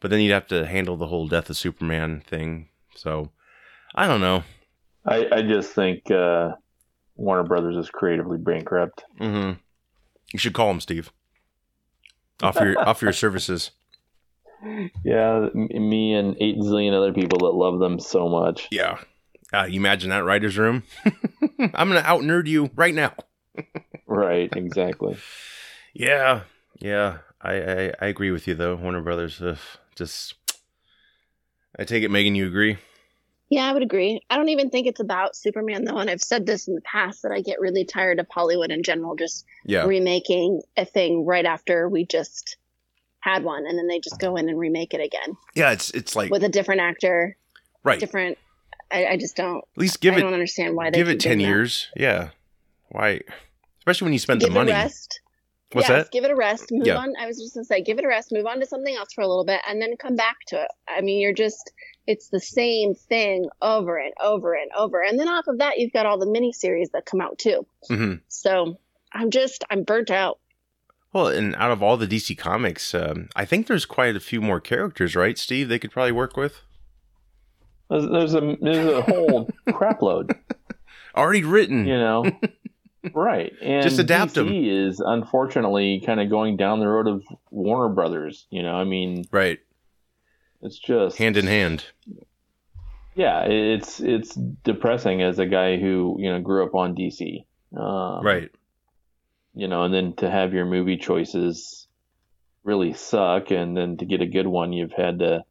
[0.00, 2.68] but then you'd have to handle the whole death of Superman thing.
[2.94, 3.30] So,
[3.94, 4.44] I don't know.
[5.04, 6.52] I, I just think uh,
[7.16, 9.04] Warner Brothers is creatively bankrupt.
[9.20, 9.58] Mm-hmm.
[10.32, 11.12] You should call him Steve.
[12.42, 13.72] Offer your offer your services.
[15.04, 18.66] Yeah, me and eight zillion other people that love them so much.
[18.72, 18.98] Yeah.
[19.52, 20.82] Uh, you imagine that writer's room?
[21.58, 23.14] I'm gonna out nerd you right now.
[24.10, 25.18] Right, exactly.
[25.92, 26.40] Yeah,
[26.78, 27.18] yeah.
[27.42, 28.74] I, I I agree with you though.
[28.74, 29.56] Warner Brothers, uh,
[29.96, 30.34] just.
[31.78, 32.34] I take it, Megan.
[32.34, 32.78] You agree?
[33.50, 34.20] Yeah, I would agree.
[34.30, 37.22] I don't even think it's about Superman though, and I've said this in the past
[37.22, 39.84] that I get really tired of Hollywood in general just Yeah.
[39.84, 42.56] remaking a thing right after we just
[43.20, 45.72] had one, and then they just go in and remake it again Yeah.
[45.72, 47.36] It's it's like with a different actor,
[47.84, 48.00] right.
[48.00, 48.38] different.
[48.90, 49.58] I, I just don't.
[49.58, 51.56] At least give I it don't understand why they give it ten doing that.
[51.56, 51.88] years.
[51.96, 52.28] Yeah.
[52.90, 53.20] Why?
[53.80, 54.70] Especially when you spend Give the money.
[54.70, 55.20] it a rest.
[55.72, 56.12] What's yes, that?
[56.12, 56.68] give it a rest.
[56.70, 56.96] Move Yeah.
[56.96, 57.12] on.
[57.20, 58.32] I was just gonna say, give it a rest.
[58.32, 60.70] Move on to something else for a little bit, and then come back to it.
[60.88, 61.72] I mean, you're just
[62.06, 65.02] it's the same thing over and over and over.
[65.02, 67.66] And then off of that, you've got all the mini series that come out too.
[67.88, 68.78] hmm So
[69.12, 70.38] I'm just, I'm burnt out.
[71.12, 74.40] Well, and out of all the DC comics, um, I think there's quite a few
[74.40, 75.68] more characters, right, Steve?
[75.68, 76.60] They could probably work with
[77.90, 80.36] There's, a there's a whole crapload,
[81.16, 81.86] already written.
[81.86, 82.24] you know.
[83.14, 84.52] right, and Just adapt DC 'em.
[84.88, 88.46] is unfortunately kind of going down the road of Warner Brothers.
[88.50, 89.60] You know, I mean, Right,
[90.62, 91.84] it's just hand in hand.
[93.14, 97.44] yeah, it's it's depressing as a guy who you know grew up on DC.
[97.76, 98.50] Um, Right.
[99.54, 101.86] you know, and then to have your movie choices
[102.64, 105.44] really suck, and then to get a good one, you've had to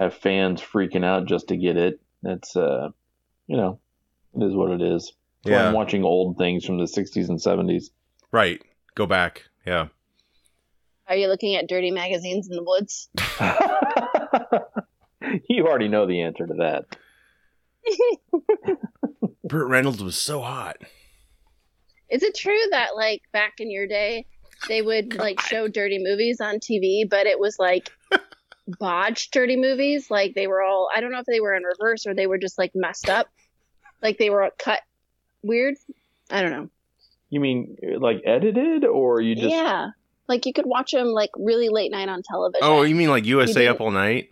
[0.00, 2.00] have fans freaking out just to get it.
[2.22, 2.88] That's, uh,
[3.46, 3.78] you know,
[4.34, 5.12] it is what it is.
[5.44, 5.68] That's Yeah.
[5.68, 7.90] I'm watching old things from the 60s and 70s.
[8.32, 8.62] Right.
[8.94, 9.44] Go back.
[9.66, 9.88] Yeah.
[11.06, 13.08] Are you looking at dirty magazines in the woods?
[15.48, 16.84] you already know the answer to that.
[19.44, 20.76] Burt Reynolds was so hot.
[22.08, 24.26] Is it true that like back in your day
[24.68, 27.90] they would like show dirty movies on TV, but it was like
[28.78, 30.10] botched dirty movies?
[30.10, 32.38] Like they were all I don't know if they were in reverse or they were
[32.38, 33.28] just like messed up.
[34.02, 34.80] Like they were cut
[35.42, 35.74] weird.
[36.30, 36.68] I don't know.
[37.30, 39.90] You mean like edited, or you just yeah.
[40.28, 42.60] Like you could watch them like really late night on television.
[42.62, 44.28] Oh, you mean like USA Up All Night?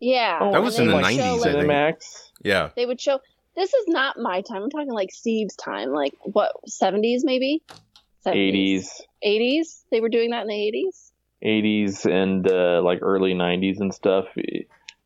[0.00, 0.38] yeah.
[0.40, 1.56] Oh, That was in the 90s, show, I like- think.
[1.70, 2.30] Cinemax?
[2.42, 2.70] Yeah.
[2.74, 3.20] They would show
[3.54, 4.62] this is not my time.
[4.62, 7.62] I'm talking like Steve's time, like what, 70s maybe?
[8.26, 8.86] 80s,
[9.24, 9.82] 80s?
[9.90, 11.11] They were doing that in the 80s?
[11.44, 14.26] 80s, and uh, like early 90s and stuff.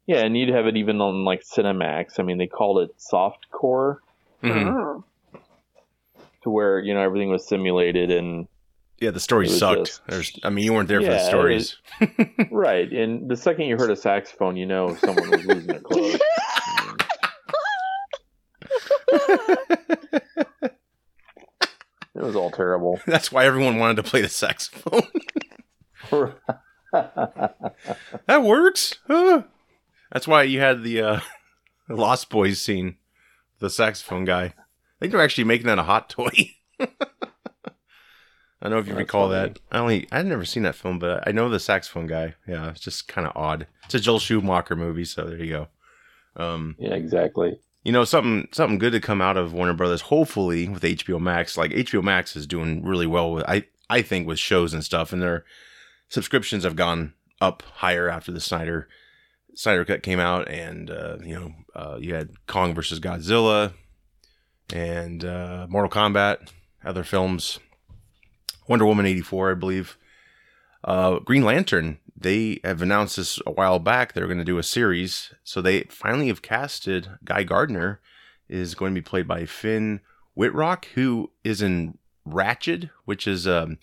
[0.07, 2.18] Yeah, and you'd have it even on like Cinemax.
[2.18, 4.03] I mean, they called it soft core.
[4.43, 4.66] Mhm.
[4.66, 5.05] Oh.
[6.43, 8.47] to where you know everything was simulated and
[9.01, 9.87] Yeah, the story sucked.
[9.87, 11.76] just- There's, I mean, you weren't there for the Yeah, it stories.
[12.51, 16.20] right and the second you heard a saxophone you know someone was losing their clothes
[22.14, 25.03] it was all terrible That's why everyone wanted to play the saxophone.
[26.92, 28.98] that works.
[29.07, 29.42] Huh.
[30.12, 31.20] That's why you had the uh,
[31.88, 32.96] Lost Boys scene,
[33.59, 34.44] the saxophone guy.
[34.44, 34.54] I
[35.00, 36.54] think they're actually making that a hot toy.
[36.80, 39.50] I don't know if you That's recall funny.
[39.50, 39.59] that.
[39.70, 42.34] I only I'd never seen that film, but I know the saxophone guy.
[42.48, 43.66] Yeah, it's just kind of odd.
[43.84, 45.68] It's a Joel Schumacher movie, so there you go.
[46.36, 50.00] Um, yeah exactly you know something something good to come out of Warner Brothers.
[50.00, 54.26] Hopefully with HBO Max, like HBO Max is doing really well with I I think
[54.26, 55.44] with shows and stuff, and their
[56.09, 58.88] subscriptions have gone up higher after the Snyder
[59.54, 63.72] Snyder Cut came out, and uh, you know uh, you had Kong versus Godzilla
[64.72, 66.50] and uh, Mortal Kombat,
[66.84, 67.59] other films,
[68.68, 69.96] Wonder Woman eighty four, I believe.
[70.84, 74.12] Uh, Green Lantern, they have announced this a while back.
[74.12, 75.34] They're going to do a series.
[75.42, 78.00] So they finally have casted Guy Gardner
[78.48, 80.00] is going to be played by Finn
[80.36, 83.78] Wittrock, who is in Ratched, which is um,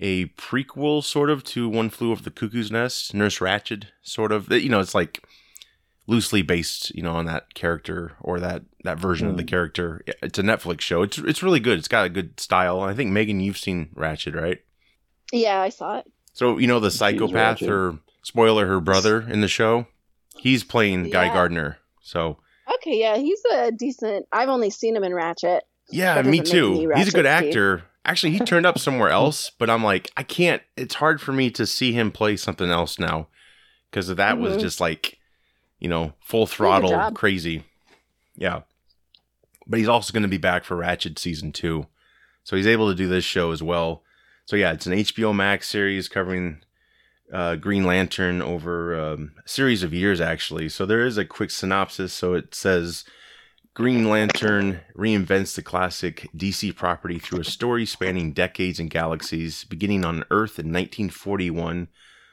[0.00, 4.50] a prequel sort of to One Flew Over the Cuckoo's Nest, Nurse Ratched, sort of.
[4.52, 5.22] You know, it's like
[6.06, 9.48] loosely based, you know, on that character or that that version of the Mm.
[9.48, 10.02] character.
[10.22, 11.02] It's a Netflix show.
[11.02, 11.78] It's it's really good.
[11.78, 12.80] It's got a good style.
[12.80, 14.58] I think Megan, you've seen Ratched, right?
[15.32, 16.06] Yeah, I saw it.
[16.32, 17.68] So you know the psychopath, Ratched.
[17.68, 19.86] or spoiler, her brother in the show.
[20.38, 21.78] He's playing Guy Gardner.
[22.00, 22.38] So
[22.76, 24.26] Okay, yeah, he's a decent.
[24.32, 25.60] I've only seen him in Ratched.
[25.90, 26.86] yeah, me too.
[26.86, 27.48] me He's a good Ratched, Steve.
[27.48, 27.82] actor.
[28.08, 30.62] Actually, he turned up somewhere else, but I'm like, I can't.
[30.76, 33.28] It's hard for me to see him play something else now
[33.90, 34.60] because that was Mhm.
[34.60, 35.18] just like,
[35.78, 37.64] you know, full throttle crazy.
[38.34, 38.62] Yeah,
[39.66, 41.86] but he's also going to be back for Ratched season two,
[42.44, 44.02] so he's able to do this show as well.
[44.46, 46.62] So yeah, it's an HBO Max series covering
[47.30, 50.70] uh, Green Lantern over um, a series of years, actually.
[50.70, 52.14] So there is a quick synopsis.
[52.14, 53.04] So it says
[53.78, 60.04] Green Lantern reinvents the classic DC property through a story spanning decades and galaxies, beginning
[60.04, 61.86] on Earth in 1941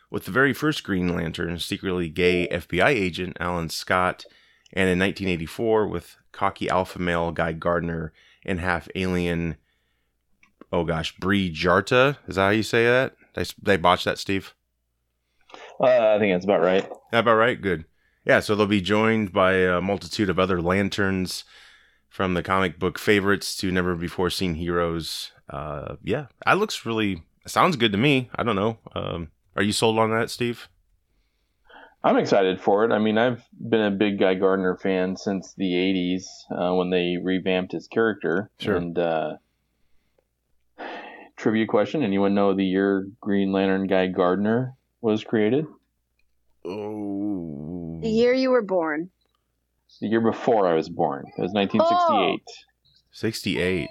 [0.10, 4.26] with the very first Green Lantern, secretly gay FBI agent Alan Scott,
[4.74, 8.12] and in 1984 with cocky alpha male Guy Gardner
[8.44, 9.58] and half alien.
[10.74, 12.18] Oh gosh, Bree Jarta.
[12.28, 13.14] Is that how you say that?
[13.36, 14.56] Did I, did I botch that, Steve?
[15.80, 17.62] uh, i think that's about right That about right?
[17.62, 17.86] Good.
[18.26, 21.44] Yeah, so they'll be joined by a multitude of other lanterns
[22.10, 25.32] from the comic book favorites to never before seen heroes.
[25.50, 28.30] Uh, yeah, that looks really sounds good to me.
[28.36, 28.80] I don't know.
[28.96, 30.68] Um, are you sold on that, Steve?
[32.04, 35.72] i'm excited for it i mean i've been a big guy gardner fan since the
[35.74, 38.76] 80s uh, when they revamped his character Sure.
[38.76, 39.38] and uh,
[41.36, 45.66] trivia question anyone know the year green lantern guy gardner was created
[46.66, 48.00] Oh.
[48.02, 49.10] The year you were born.
[50.02, 51.26] The year before I was born.
[51.38, 52.42] It was 1968.
[53.12, 53.90] 68.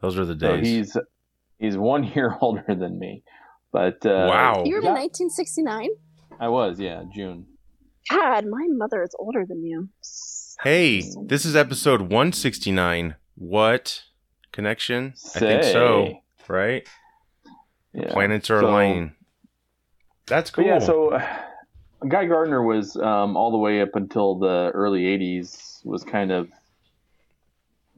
[0.00, 0.66] Those are the So days.
[0.66, 0.96] he's
[1.58, 3.22] he's one year older than me.
[3.72, 4.62] But uh, wow.
[4.64, 4.88] You were Yeah.
[4.90, 5.88] in 1969?
[6.40, 7.46] I was, yeah, June.
[8.10, 9.88] God, my mother is older than you.
[10.62, 13.16] Hey, this is episode 169.
[13.36, 14.02] What
[14.52, 15.14] connection?
[15.34, 16.86] I think so, right?
[17.92, 18.10] Yeah.
[18.12, 19.14] Planets are So- aligning.
[20.26, 20.64] That's cool.
[20.64, 21.36] yeah, so uh,
[22.08, 26.48] Guy Gardner was um, all the way up until the early '80s was kind of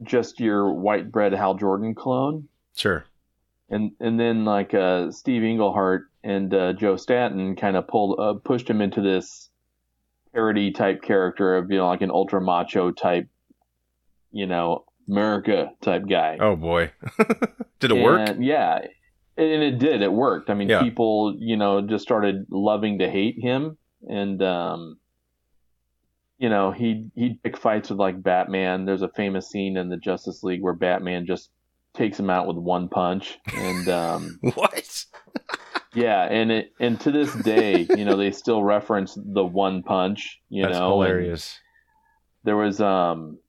[0.03, 3.05] just your white bread Hal Jordan clone, sure.
[3.69, 8.33] and and then like uh, Steve Englehart and uh, Joe Staton kind of pulled uh,
[8.43, 9.49] pushed him into this
[10.33, 13.27] parody type character of you know like an ultra macho type,
[14.31, 16.37] you know America type guy.
[16.39, 16.91] Oh boy.
[17.79, 18.35] Did it work?
[18.39, 18.79] Yeah,
[19.37, 20.01] and it did.
[20.01, 20.49] It worked.
[20.49, 20.81] I mean, Yeah.
[20.81, 23.77] people, you know, just started loving to hate him,
[24.07, 24.97] and um,
[26.37, 28.85] you know, he he'd pick fights with like Batman.
[28.85, 31.49] There's a famous scene in the Justice League where Batman just
[31.93, 35.05] takes him out with one punch, and um, What?
[35.95, 40.39] yeah, and it and to this day, you know, they still reference the one punch.
[40.49, 41.59] You That's know, and- hilarious.
[42.43, 43.39] there was um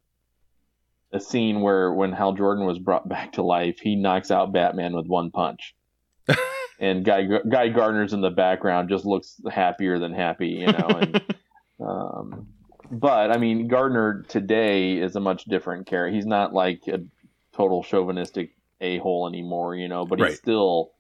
[1.12, 4.94] a scene where when Hal Jordan was brought back to life, he knocks out Batman
[4.94, 5.74] with one punch.
[6.79, 10.89] and Guy Guy Gardner's in the background just looks happier than happy, you know.
[11.01, 11.22] And,
[11.81, 12.47] um,
[12.91, 16.14] but I mean, Gardner today is a much different character.
[16.14, 17.01] He's not like a
[17.53, 20.05] total chauvinistic a hole anymore, you know.
[20.07, 20.37] But he's Right.
[20.37, 20.93] still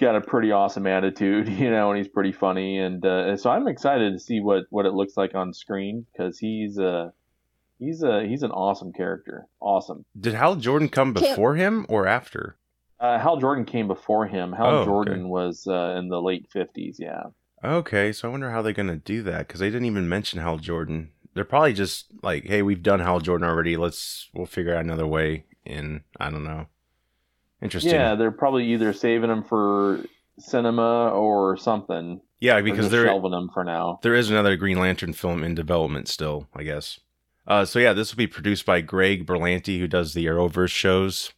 [0.00, 2.78] got a pretty awesome attitude, you know, and he's pretty funny.
[2.78, 6.38] And uh, so I'm excited to see what what it looks like on screen because
[6.38, 7.10] he's uh
[7.78, 9.46] he's a he's an awesome character.
[9.60, 10.04] Awesome.
[10.18, 12.56] Did Hal Jordan come Can't- before him or after?
[12.98, 14.52] Uh, Hal Jordan came before him.
[14.52, 14.84] Hal Oh, okay.
[14.86, 16.96] Jordan was uh, in the late 50s.
[16.98, 17.24] Yeah.
[17.64, 20.40] Okay, so I wonder how they're going to do that because they didn't even mention
[20.40, 21.10] Hal Jordan.
[21.34, 23.76] They're probably just like, hey, we've done Hal Jordan already.
[23.76, 25.44] Let's, we'll figure out another way.
[25.66, 26.66] And I don't know.
[27.60, 27.92] Interesting.
[27.94, 30.04] Yeah, they're probably either saving him for
[30.38, 32.20] cinema or something.
[32.40, 33.98] Yeah, because they're shelving him for now.
[34.02, 37.00] there is another Green Lantern film in development still, I guess.
[37.46, 41.32] Uh, so yeah, this will be produced by Greg Berlanti, who does the Arrowverse shows.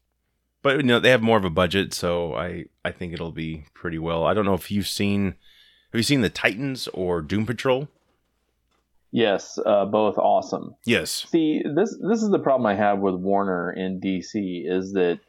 [0.63, 3.65] But you know they have more of a budget, so I I think it'll be
[3.75, 4.25] pretty well.
[4.25, 5.35] I don't know if you've seen
[5.93, 7.89] have you seen the Titans or Doom Patrol?
[9.11, 10.75] Yes, uh, both awesome.
[10.85, 11.27] Yes.
[11.31, 15.21] See, this this is the problem I have with Warner in DC is that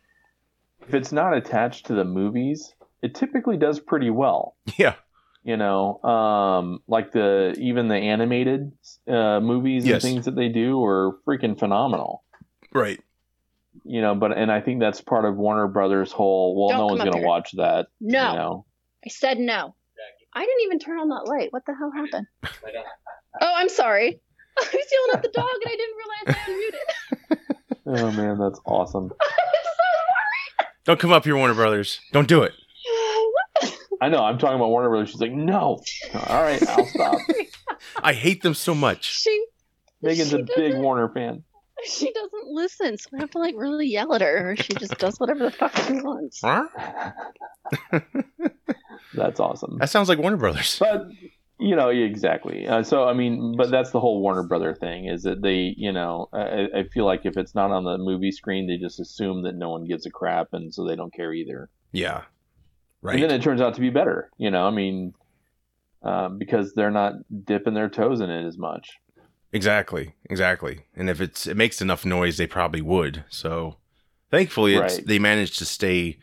[0.86, 4.58] if it's not attached to the movies, it typically does pretty well.
[4.78, 4.96] Yeah.
[5.44, 8.74] You know, um, like the even the animated
[9.08, 12.24] uh, movies and things that they do are freaking phenomenal.
[12.74, 13.00] Right.
[13.90, 16.56] You know, but and I think that's part of Warner Brothers' whole.
[16.56, 17.28] Well, Don't no one's going to here.
[17.28, 17.88] watch that.
[18.00, 18.30] No.
[18.32, 18.66] You know?
[19.04, 19.74] I said no.
[20.36, 21.52] I didn't even turn on that light.
[21.52, 22.28] What the hell happened?
[23.42, 24.20] oh, I'm sorry.
[24.60, 27.38] I was yelling at the dog and I didn't realize I unmuted.
[27.92, 29.06] Oh man, that's awesome.
[29.22, 29.30] I'm
[30.60, 32.00] so Don't come up here, Warner Brothers.
[32.12, 32.54] Don't do it.
[34.02, 34.20] I know.
[34.24, 35.10] I'm talking about Warner Brothers.
[35.10, 35.80] She's like, no.
[36.28, 37.18] All right, I'll stop.
[38.04, 39.12] I hate them so much.
[39.20, 39.44] she
[40.04, 41.44] Megan's She a big Warner fan.
[41.86, 44.98] she doesn't listen, so I have to like really yell at her, or she just
[44.98, 46.42] does whatever the fuck she wants.
[46.42, 46.66] Huh?
[49.14, 49.78] That's awesome.
[49.80, 50.78] That sounds like Warner Brothers.
[50.80, 51.08] But
[51.60, 52.68] you know, exactly.
[52.68, 55.92] Uh, so I mean, but that's the whole Warner Brother thing is that they, you
[55.92, 59.44] know, I, I feel like if it's not on the movie screen, they just assume
[59.44, 61.70] that no one gives a crap, and so they don't care either.
[61.92, 62.24] Yeah.
[63.02, 63.16] Right.
[63.16, 64.30] And then it turns out to be better.
[64.38, 65.14] You know, I mean,
[66.02, 67.14] um, because they're not
[67.46, 68.92] dipping their toes in it as much.
[69.52, 70.86] Exactly, exactly.
[70.96, 73.24] And if it's it makes enough noise, they probably would.
[73.30, 73.78] So
[74.32, 75.06] thankfully, it's, Right.
[75.08, 76.20] they managed to stay,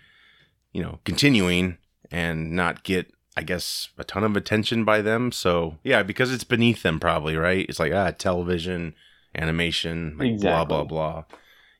[0.73, 1.79] you know, continuing
[2.11, 5.33] and not get, I guess, a ton of attention by them.
[5.33, 7.67] So yeah, because it's beneath them, probably right.
[7.69, 8.95] It's like ah, television,
[9.35, 10.49] animation, like Exactly.
[10.49, 11.25] blah blah blah.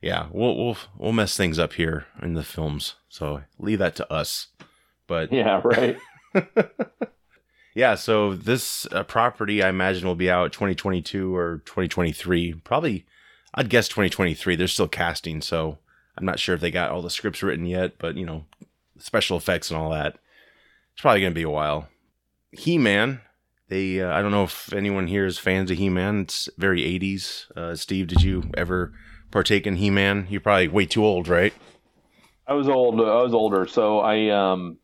[0.01, 2.95] Yeah, we'll we'll we'll mess things up here in the films.
[3.09, 4.47] So leave that to us.
[5.07, 5.97] But Yeah, right.
[7.77, 12.55] yeah, so this uh, property I imagine will be out 2022 or 2023.
[12.63, 13.05] Probably,
[13.53, 14.55] I'd guess 2023.
[14.55, 15.77] They're still casting, so
[16.17, 18.45] I'm not sure if they got all the scripts written yet, but you know,
[18.97, 20.17] special effects and all that.
[20.93, 21.87] It's probably going to be a while.
[22.51, 23.21] He Man,
[23.67, 26.21] they, uh, I don't know if anyone here is fans of He Man.
[26.21, 27.55] It's very 80s.
[27.55, 28.91] Uh, Steve, did you ever
[29.29, 30.25] partake in He Man?
[30.31, 31.53] You're probably way too old, right?
[32.47, 32.99] I was old.
[32.99, 34.79] I was older, so I um,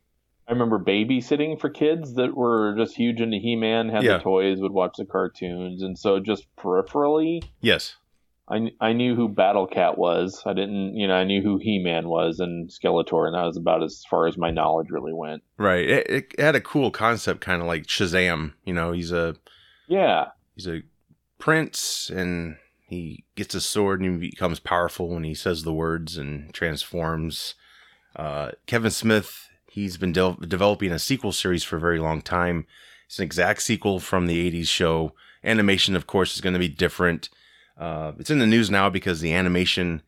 [0.48, 4.18] I remember babysitting for kids that were just huge into He-Man, had Yeah.
[4.18, 7.96] the toys, would watch the cartoons, and so just peripherally, Yes.
[8.50, 10.44] I, I knew who Battle Cat was.
[10.46, 13.56] I didn't, you know, I knew who He Man was and Skeletor, and that was
[13.56, 15.44] about as far as my knowledge really went.
[15.58, 15.90] Right.
[15.90, 18.54] It, it had a cool concept, kind of like Shazam.
[18.66, 19.38] You know, he's a
[19.88, 20.82] Yeah, he's a
[21.40, 26.18] prince, and he gets a sword, and he becomes powerful when he says the words
[26.18, 27.56] and transforms.
[28.14, 32.66] Uh, Kevin Smith, he's been de- developing a sequel series for a very long time.
[33.08, 35.14] It's an exact sequel from the '80s show.
[35.44, 37.30] Animation, of course, is going to be different.
[37.78, 40.02] Uh, it's in the news now because the animation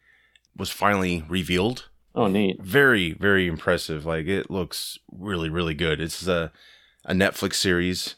[0.56, 2.62] was finally revealed Oh, neat.
[2.62, 6.52] very very impressive like it looks really really good it's a,
[7.04, 8.16] a netflix series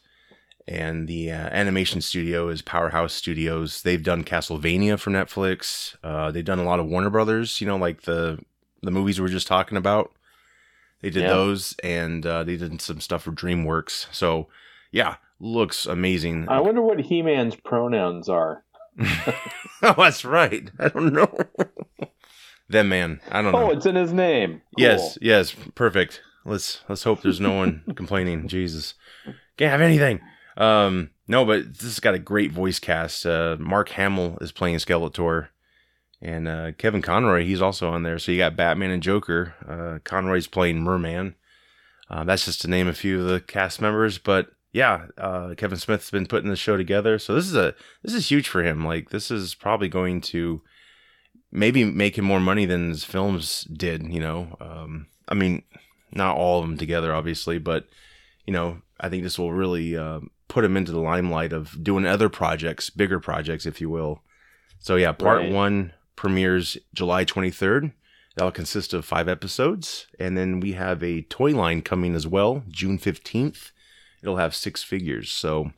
[0.68, 6.44] and the uh, animation studio is powerhouse studios they've done castlevania for netflix uh, they've
[6.44, 8.38] done a lot of warner brothers you know like the
[8.82, 10.12] the movies we were just talking about
[11.00, 11.28] they did Yeah.
[11.28, 14.48] those and uh, they did some stuff for dreamworks so
[14.92, 18.64] yeah looks amazing I wonder what He Man's pronouns are.
[19.82, 21.32] oh that's right i don't know
[22.68, 24.54] them man i don't know Oh, it's in his name.
[24.76, 24.84] Cool.
[24.86, 26.20] Yes, yes, perfect.
[26.44, 28.48] Let's let's hope there's no one complaining.
[28.48, 28.94] Jesus,
[29.56, 30.20] can't have anything.
[30.56, 33.24] Um, no, but this has got a great voice cast.
[33.26, 35.48] Uh, Mark Hamill is playing Skeletor,
[36.20, 38.18] and uh, Kevin Conroy he's also on there.
[38.18, 39.54] So you got Batman and Joker.
[39.66, 41.34] Uh, Conroy's playing Merman.
[42.10, 45.78] Uh, that's just to name a few of the cast members, but yeah, uh, Kevin
[45.78, 47.18] Smith's been putting the show together.
[47.18, 48.84] So this is a this is huge for him.
[48.84, 50.62] Like this is probably going to
[51.50, 54.12] maybe make him more money than his films did.
[54.12, 55.62] You know, um, I mean,
[56.12, 57.86] not all of them together, obviously, but
[58.46, 62.06] you know, I think this will really uh, put him into the limelight of doing
[62.06, 64.22] other projects, bigger projects, if you will.
[64.80, 65.52] So yeah, part Right.
[65.52, 67.92] one premieres July twenty third.
[68.34, 72.64] That'll consist of five episodes, and then we have a toy line coming as well,
[72.68, 73.70] June fifteenth.
[74.20, 75.70] It'll have six figures, so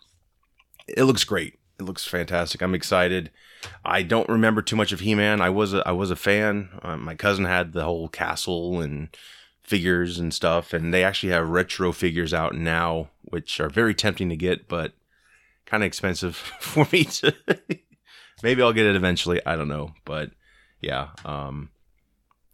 [0.88, 1.58] it looks great.
[1.78, 2.62] It looks fantastic.
[2.62, 3.30] I'm excited.
[3.84, 5.42] I don't remember too much of He-Man.
[5.42, 6.70] I was a, I was a fan.
[6.82, 9.14] Uh, my cousin had the whole castle and
[9.62, 14.30] figures and stuff, and they actually have retro figures out now, which are very tempting
[14.30, 14.94] to get, but
[15.66, 17.34] kind of expensive for me to.
[18.42, 19.40] Maybe I'll get it eventually.
[19.44, 20.30] I don't know, but
[20.80, 21.70] yeah, um,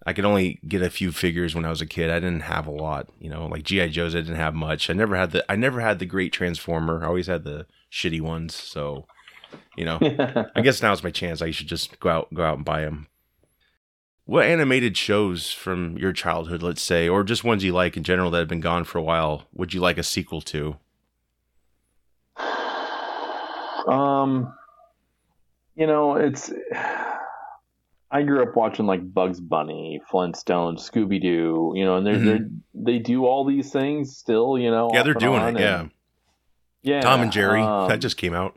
[0.04, 2.10] I could only get a few figures when I was a kid.
[2.10, 4.14] I didn't have a lot, you know, like GI Joes.
[4.14, 4.88] I didn't have much.
[4.88, 7.02] I never had the I never had the great Transformer.
[7.02, 8.54] I always had the shitty ones.
[8.54, 9.06] So,
[9.76, 9.98] you know,
[10.54, 11.42] I guess now's my chance.
[11.42, 13.08] I should just go out go out and buy them.
[14.26, 18.30] What animated shows from your childhood, let's say, or just ones you like in general
[18.32, 20.76] that have been gone for a while, would you like a sequel to?
[23.86, 24.52] um,
[25.76, 26.50] you know, it's.
[28.08, 31.72] I grew up watching like Bugs Bunny, Flintstones, Scooby Doo.
[31.74, 32.24] You know, and they're, Mhm.
[32.24, 34.56] they're they do all these things still.
[34.58, 35.58] You know, yeah, they're doing it.
[35.60, 35.80] Yeah.
[35.80, 35.90] and-
[36.82, 37.00] yeah.
[37.00, 38.54] Tom and Jerry, um, that just came out.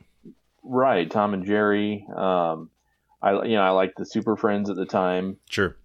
[0.63, 1.09] right.
[1.09, 2.05] Tom and Jerry.
[2.15, 2.69] Um,
[3.21, 5.37] I you know I like the Super Friends at the time.
[5.49, 5.75] Sure.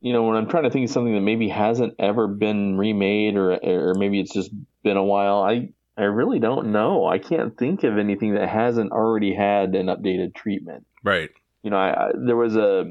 [0.00, 3.36] you know, when I'm trying to think of something that maybe hasn't ever been remade
[3.36, 4.50] or or maybe it's just
[4.82, 7.06] been a while, I I really don't know.
[7.06, 10.86] I can't think of anything that hasn't already had an updated treatment.
[11.02, 11.30] Right.
[11.62, 12.84] You know, I, I there was a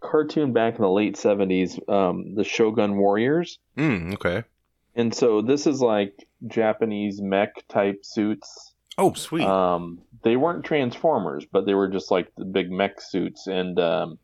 [0.00, 3.58] cartoon back in the late 70s, um, the Shogun Warriors.
[3.76, 4.44] Mm, okay.
[4.94, 8.72] And so this is like Japanese mech type suits.
[8.96, 9.44] Oh, sweet.
[9.44, 14.18] Um, they weren't Transformers, but they were just like the big mech suits, and um,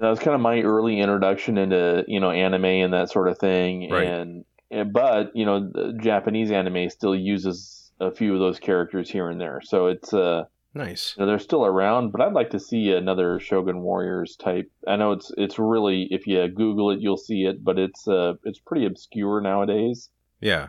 [0.00, 3.38] that was kind of my early introduction into you know anime and that sort of
[3.38, 3.90] thing.
[3.90, 4.06] Right.
[4.06, 9.10] And, and but you know, the Japanese anime still uses a few of those characters
[9.10, 10.44] here and there, so it's uh,
[10.74, 11.14] nice.
[11.16, 12.12] you know, they're still around.
[12.12, 14.70] But I'd like to see another Shogun Warriors type.
[14.86, 18.34] I know it's it's really if you Google it, you'll see it, but it's uh,
[18.44, 20.10] it's pretty obscure nowadays
[20.40, 20.68] Yeah.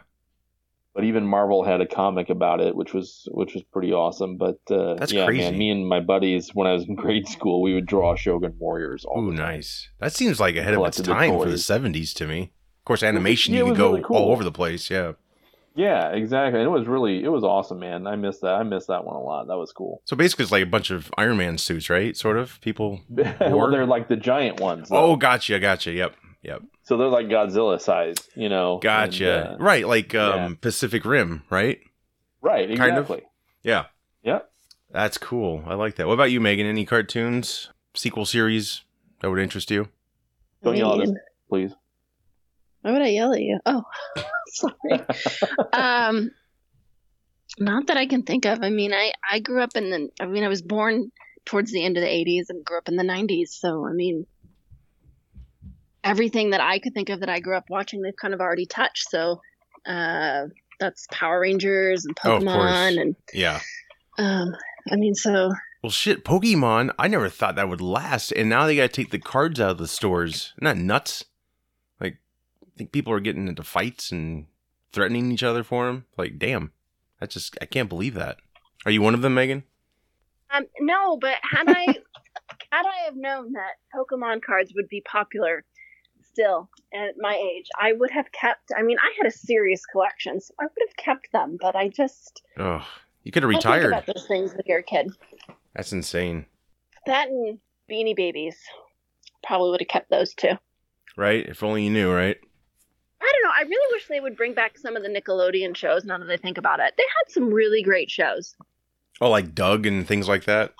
[0.95, 4.37] but even Marvel had a comic about it, which was which was pretty awesome.
[4.37, 5.41] But uh, That's yeah, crazy.
[5.51, 8.55] man, me and my buddies when I was in grade school, we would draw Shogun
[8.57, 9.89] Warriors all Ooh, nice.
[9.99, 12.53] That seems like ahead of its time for the '70s to me.
[12.87, 14.15] Of course, animation Yeah, you it could go really cool.
[14.15, 14.89] all over the place.
[14.89, 15.11] Yeah.
[15.75, 16.61] Yeah, exactly.
[16.61, 18.07] And it was really it was awesome, man.
[18.07, 18.53] I missed that.
[18.53, 19.47] I missed that one a lot.
[19.47, 20.01] That was cool.
[20.05, 22.15] So basically, it's like a bunch of Iron Man suits, right?
[22.15, 23.01] Sort of people.
[23.09, 24.87] well, they're like the giant ones.
[24.89, 25.91] Oh, gotcha, gotcha.
[25.91, 26.61] Yep, yep.
[26.83, 28.77] so they're like Godzilla size, you know.
[28.77, 29.49] Gotcha.
[29.49, 30.57] and, uh, right, like um, yeah.
[30.61, 31.81] Pacific Rim, right?
[32.41, 33.03] right, kind of.
[33.03, 33.23] exactly.
[33.63, 33.87] Yeah.
[34.23, 34.39] Yeah.
[34.91, 35.61] That's cool.
[35.67, 36.07] I like that.
[36.07, 36.65] What about you, Megan?
[36.65, 38.85] Any cartoons, sequel series
[39.19, 39.89] that would interest you?
[40.63, 41.13] Don't yell at us,
[41.49, 41.73] please.
[42.87, 43.59] Why would I yell at you?
[43.65, 43.83] Oh,
[44.47, 45.01] sorry.
[45.73, 46.31] um,
[47.59, 48.59] not that I can think of.
[48.61, 50.09] I mean, I I grew up in the.
[50.21, 51.11] I mean, I was born
[51.45, 53.49] towards the end of the '80s and grew up in the '90s.
[53.49, 54.25] So I mean,
[56.01, 58.65] everything that I could think of that I grew up watching, they've kind of already
[58.65, 59.09] touched.
[59.09, 59.41] So
[59.85, 60.45] uh,
[60.79, 62.39] that's Power Rangers and Oh.
[62.39, 63.59] Pokemon, and Yeah.
[64.17, 64.53] um,
[64.89, 66.93] I mean, so Well, Well, shit, Pokemon.
[66.97, 69.71] I never thought that would last, and now they got to take the cards out
[69.71, 70.53] of the stores.
[70.57, 71.25] Isn't that nuts?
[72.77, 74.45] I think people are getting into fights and
[74.91, 76.05] threatening each other for them.
[76.15, 76.73] Like, damn,
[77.19, 78.37] that's just I can't believe that.
[78.85, 79.63] Are you one of them, Megan?
[80.53, 81.85] Um, no, but had I
[82.71, 85.65] had I have known that Pokemon cards would be popular
[86.21, 88.71] still at my age, I would have kept.
[88.77, 91.57] I mean, I had a serious collection, so I would have kept them.
[91.59, 92.85] But I just Oh,
[93.23, 93.87] you could have I retired.
[93.87, 95.09] about those things when you're a kid.
[95.73, 96.45] That's insane,
[97.07, 97.57] That and
[97.91, 98.55] Beanie Babies
[99.43, 100.59] probably would have kept those too.
[101.17, 101.43] right?
[101.49, 102.37] If only you knew, right?
[103.21, 103.55] I don't know.
[103.55, 106.05] I really wish they would bring back some of the Nickelodeon shows.
[106.05, 108.55] Now that I think about it, they had some really great shows.
[109.19, 110.73] Oh, like Doug and things like that.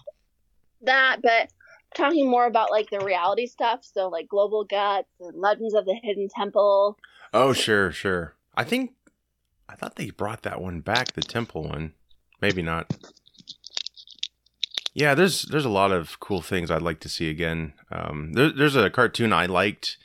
[0.81, 1.49] That, but
[1.95, 3.79] talking more about like the reality stuff.
[3.83, 6.97] So like Global Guts and Legends of the Hidden Temple.
[7.33, 8.35] Oh, sure, sure.
[8.55, 8.91] I think
[9.69, 11.93] I thought they brought that one back, the temple one.
[12.41, 12.91] Maybe not.
[14.93, 17.73] Yeah, there's there's a lot of cool things I'd like to see again.
[17.91, 19.97] Um, there, there's a cartoon I liked.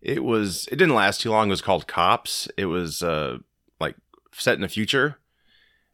[0.00, 1.48] It was it didn't last too long.
[1.48, 2.48] It was called Cops.
[2.56, 3.38] It was uh
[3.80, 3.96] like
[4.32, 5.18] set in the future.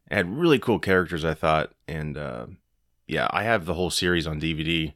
[0.09, 2.47] It had really cool characters, I thought, and uh,
[3.07, 4.93] yeah, I have the whole series on DVD.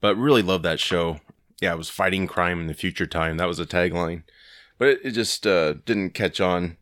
[0.00, 1.20] But really love that show.
[1.60, 3.36] Yeah, it was fighting crime in the future time.
[3.36, 4.22] That was a tagline
[4.80, 6.78] but it, it just uh, didn't catch on.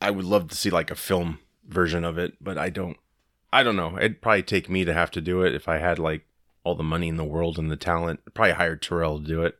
[0.00, 2.98] I would love to see like a film version of it, but I don't.
[3.52, 3.96] I don't know.
[3.96, 6.26] It'd probably take me to have to do it if I had like
[6.62, 8.20] all the money in the world and the talent.
[8.34, 9.58] Probably hire Terrell to do it.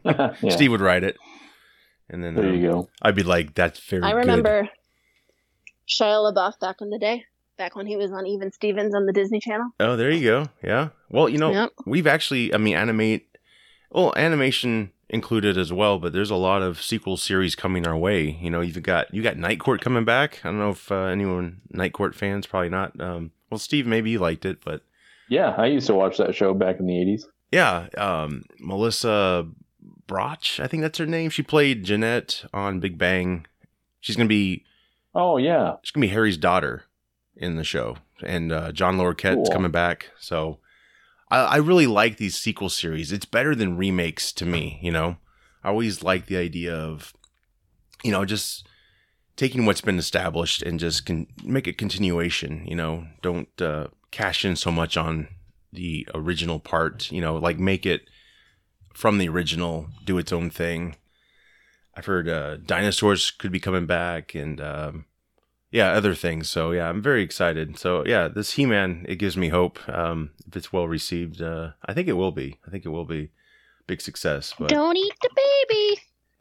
[0.04, 1.16] yeah, Steve would write it,
[2.08, 2.88] and then there um, you go.
[3.02, 4.68] I'd be like, "That's very." I good." remember
[5.88, 7.24] Shia LaBeouf back in the day,
[7.58, 9.70] back when he was on Even Stevens on the Disney Channel.
[9.80, 10.48] Oh, there you go.
[10.62, 10.90] Yeah.
[11.10, 11.70] Well, you know, Yep.
[11.86, 12.54] we've actually.
[12.54, 13.28] I mean, animate.
[13.90, 18.38] Well, animation included as well, but there's a lot of sequel series coming our way.
[18.40, 20.40] You know, you've got you got Night Court coming back.
[20.44, 22.98] I don't know if uh, anyone Night Court fans probably not.
[22.98, 24.80] Um, well, Steve maybe you liked it, but
[25.28, 27.24] Yeah, I used to watch that show back in the '80s.
[27.50, 29.46] yeah, um, Melissa
[30.08, 31.30] Rauch, I think that's her name.
[31.30, 33.46] She played Jeanette on Big Bang.
[34.00, 34.64] She's gonna be
[35.14, 36.84] Oh yeah, she's gonna be Harry's daughter
[37.36, 39.52] in the show, and uh, John Larroquette's Cool.
[39.52, 40.10] coming back.
[40.18, 40.58] So
[41.30, 43.10] I, I really like these sequel series.
[43.12, 44.78] It's better than remakes to me.
[44.82, 45.16] You know,
[45.64, 47.14] I always like the idea of,
[48.04, 48.66] you know, just
[49.36, 52.66] taking what's been established and just can make a continuation.
[52.66, 55.28] You know, don't uh, cash in so much on
[55.72, 57.10] the original part.
[57.10, 58.02] You know, like make it
[58.94, 60.96] from the original, do its own thing.
[61.94, 65.04] I've heard uh, dinosaurs could be coming back, and um,
[65.70, 66.48] yeah, other things.
[66.48, 67.78] So yeah, I'm very excited.
[67.78, 69.78] So yeah, this He-Man it gives me hope.
[69.88, 72.58] Um, if it's well received, uh, I think it will be.
[72.66, 73.30] I think it will be
[73.86, 74.54] big success.
[74.58, 75.30] But Don't eat the
[75.68, 76.00] baby.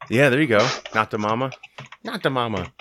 [0.10, 0.66] yeah, there you go.
[0.96, 1.52] Not the mama,
[2.04, 2.72] not the mama.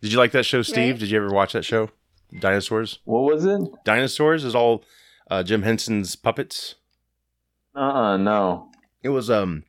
[0.00, 0.94] Did you like that show, Steve?
[0.94, 1.00] Right.
[1.00, 1.90] Did you ever watch that show?
[2.38, 3.00] Dinosaurs.
[3.04, 3.60] what was it?
[3.84, 4.84] Dinosaurs is all
[5.30, 6.76] uh, Jim Henson's puppets.
[7.74, 8.69] Uh uh no.
[9.02, 9.64] It was um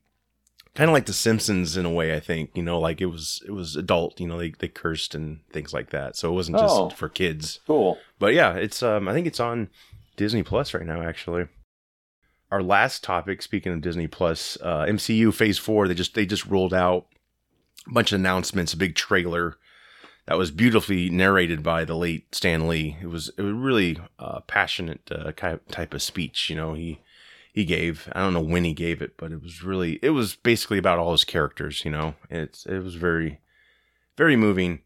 [0.75, 2.15] kind of like The Simpsons in a way.
[2.15, 4.19] I think you know, like it was it was adult.
[4.19, 6.15] You know, they they cursed and things like that.
[6.15, 6.89] So it wasn't just Oh.
[6.89, 7.59] for kids.
[7.67, 7.97] Cool.
[8.19, 9.69] But yeah, it's um I think it's on
[10.17, 11.47] Disney Plus right now actually.
[12.51, 16.45] Our last topic, speaking of Disney Plus, uh, MCU Phase Four, they just they just
[16.45, 17.05] rolled out
[17.87, 19.55] a bunch of announcements, a big trailer
[20.25, 22.97] that was beautifully narrated by the late Stan Lee.
[23.01, 26.49] It was it was really uh, passionate uh, type of speech.
[26.49, 26.99] You know, he
[27.51, 28.09] he gave.
[28.13, 30.99] I don't know when he gave it, but it was really it was basically about
[30.99, 31.83] all his characters.
[31.83, 33.41] You know, it's it was very
[34.17, 34.81] very moving.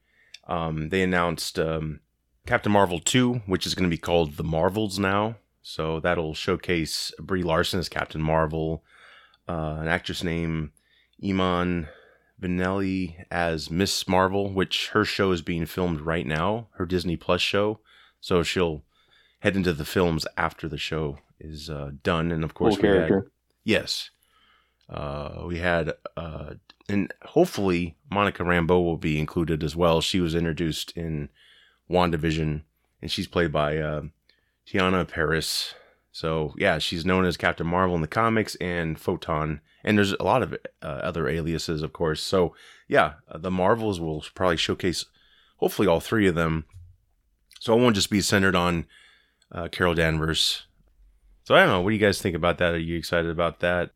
[0.47, 2.01] Um, they announced um,
[2.45, 5.37] Captain Marvel 2, which is going to be called The Marvels now.
[5.61, 8.83] So that'll showcase Brie Larson as Captain Marvel,
[9.49, 10.69] uh, an actress named
[11.23, 11.87] Iman
[12.39, 17.41] Vellani as Miss Marvel, which her show is being filmed right now, her Disney Plus
[17.41, 17.79] show.
[18.21, 18.83] So she'll
[19.39, 22.31] head into the films after the show is uh, done.
[22.31, 23.09] And of course, we had-
[23.63, 24.09] Yes.
[24.89, 26.53] Uh, we had, uh,
[26.87, 29.99] and hopefully Monica Rambeau will be included as well.
[30.01, 31.29] She was introduced in
[31.89, 32.61] WandaVision,
[33.01, 34.01] and she's played by uh,
[34.67, 35.73] Teyonah Parris.
[36.11, 40.23] So yeah, she's known as Captain Marvel in the comics and Photon, and there's a
[40.23, 42.21] lot of uh, other aliases, of course.
[42.21, 42.55] So
[42.87, 45.05] yeah, uh, the Marvels will probably showcase,
[45.57, 46.65] hopefully, all three of them.
[47.59, 48.85] So it won't just be centered on
[49.51, 50.67] uh, Carol Danvers.
[51.45, 51.81] So I don't know.
[51.81, 52.73] What do you guys think about that?
[52.73, 53.91] Are you excited about that?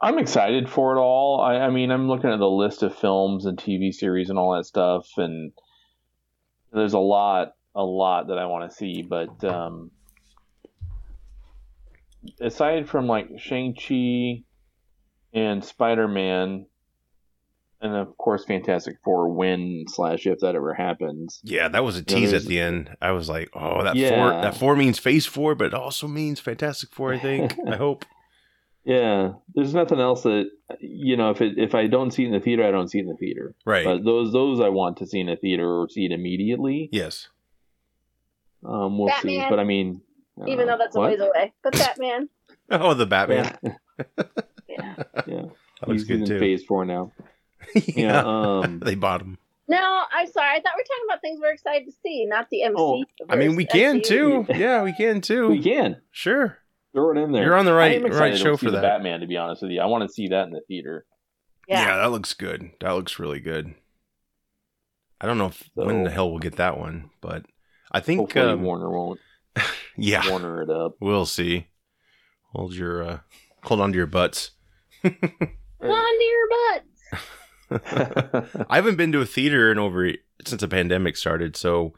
[0.00, 1.40] I'm excited for it all.
[1.40, 4.56] I, I mean, I'm looking at the list of films and TV series and all
[4.56, 5.52] that stuff, and
[6.72, 9.02] there's a lot, a lot that I want to see.
[9.02, 9.90] But um,
[12.40, 14.44] aside from like Shang Chi
[15.34, 16.67] and Spider Man,
[17.80, 21.40] and of course, Fantastic Four when slash if that ever happens.
[21.44, 22.96] Yeah, that was a Yeah, tease at the end.
[23.00, 26.40] I was like, oh, that four that four means phase four, but it also means
[26.40, 27.54] Fantastic Four, I think.
[27.66, 28.04] I hope.
[28.84, 30.50] Yeah, there's nothing else that
[30.80, 31.30] you know.
[31.30, 33.08] If it if I don't see it in the theater, I don't see it in
[33.08, 33.54] the theater.
[33.66, 33.84] Right.
[33.84, 36.88] But those those I want to see in a theater or see it immediately.
[36.90, 37.28] yes.
[38.64, 39.44] Um, we'll see.
[39.48, 40.00] But I mean,
[40.40, 41.52] uh, Even though that's a ways away.
[41.62, 42.28] But Batman.
[42.70, 43.56] Oh, the Batman.
[43.62, 43.74] Yeah,
[44.68, 44.94] Yeah.
[45.26, 45.42] yeah.
[45.80, 46.38] That looks He's good in too.
[46.40, 47.12] Phase four now.
[47.74, 47.82] yeah.
[47.96, 48.22] Yeah.
[48.24, 49.38] Um, they bought them.
[49.70, 50.48] No, I'm sorry.
[50.56, 52.74] I thought we were talking about things we're excited to see, not the MC.
[52.78, 54.04] Oh, I mean, we can MCU.
[54.06, 54.46] too.
[54.54, 55.48] Yeah, we can too.
[55.48, 56.56] we can Sure.
[56.94, 57.44] throw it in there.
[57.44, 58.82] You're on the I right am right excited show to see for the that.
[58.82, 59.20] Batman.
[59.20, 61.04] To be honest with you, I want to see that in the theater.
[61.68, 61.98] Yeah.
[61.98, 62.70] that looks good.
[62.80, 63.74] That looks really good.
[65.20, 67.44] I don't know if, So- when the hell we'll get that one, but
[67.92, 69.20] I think Hopefully, um, Warner won't
[69.98, 70.94] yeah, Warner it up.
[71.00, 71.66] we'll see.
[72.54, 73.18] Hold your uh,
[73.64, 74.52] hold on to your butts.
[75.02, 76.84] Hold on to your butt.
[77.70, 80.12] I haven't been to a theater in over
[80.44, 81.92] since the pandemic started, so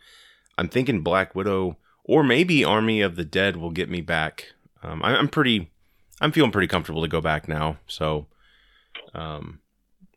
[0.58, 4.52] I'm thinking Black Widow or maybe Army of the Dead will get me back.
[4.82, 5.70] Um, I, I'm pretty,
[6.20, 7.76] I'm feeling pretty comfortable to go back now.
[7.86, 8.26] So,
[9.14, 9.60] um,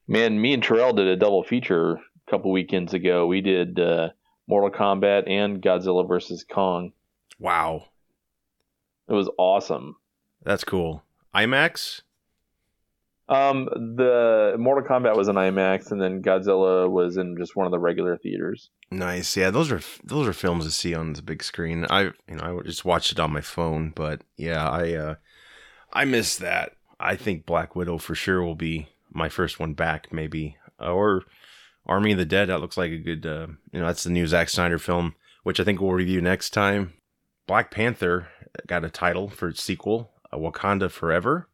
[0.07, 3.25] Man, me and Terrell did a double feature a couple weekends ago.
[3.27, 4.09] We did uh,
[4.47, 6.91] Mortal Kombat and Godzilla vs Kong.
[7.39, 7.85] wow,
[9.07, 9.97] It was awesome.
[10.43, 11.03] that's cool.
[11.35, 12.01] IMAX.
[13.33, 13.65] Um,
[13.95, 17.79] the Mortal Kombat was in IMAX, and then Godzilla was in just one of the
[17.79, 18.69] regular theaters.
[18.91, 19.35] Nice.
[19.35, 21.85] Yeah, those are those are films to see on the big screen.
[21.89, 25.15] I you know I just watched it on my phone, but yeah, I uh
[25.91, 26.73] I miss that.
[26.99, 31.23] I think Black Widow for sure will be my first one back, maybe or
[31.85, 32.49] Army of the Dead.
[32.49, 33.25] That looks like a good.
[33.25, 36.51] Uh, you know, that's the new Zack Snyder film, which I think we'll review next
[36.51, 36.93] time.
[37.47, 38.27] Black Panther
[38.67, 41.49] got a title for its sequel, uh, Wakanda Forever.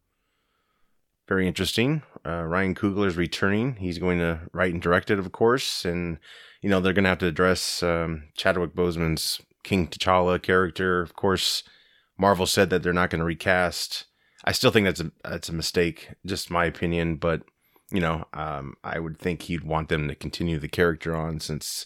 [1.30, 2.01] Very interesting.
[2.25, 3.75] Uh, Ryan is returning.
[3.75, 6.17] He's going to write and direct it, of course, and
[6.63, 11.01] you know they're going to have to address um, Chadwick Boseman's King T'Challa character.
[11.03, 11.61] Of course,
[12.17, 14.05] Marvel said that they're not going to recast.
[14.43, 17.17] I still think that's a that's a mistake, just my opinion.
[17.17, 17.43] But
[17.91, 21.86] you know, um, I would think he'd want them to continue the character on since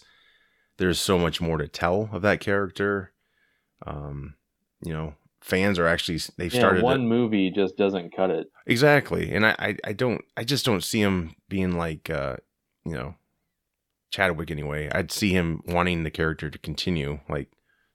[0.78, 3.12] there's so much more to tell of that character.
[3.86, 4.36] Um,
[4.82, 8.46] you know, fans are actually they've Yeah, started one to- movie just doesn't cut it.
[8.66, 9.30] Exactly.
[9.30, 12.36] And I, I, I don't I just don't see him being like uh,
[12.86, 13.14] you know,
[14.10, 14.88] Chadwick anyway.
[14.92, 17.20] I'd see him wanting the character to continue.
[17.28, 17.50] Like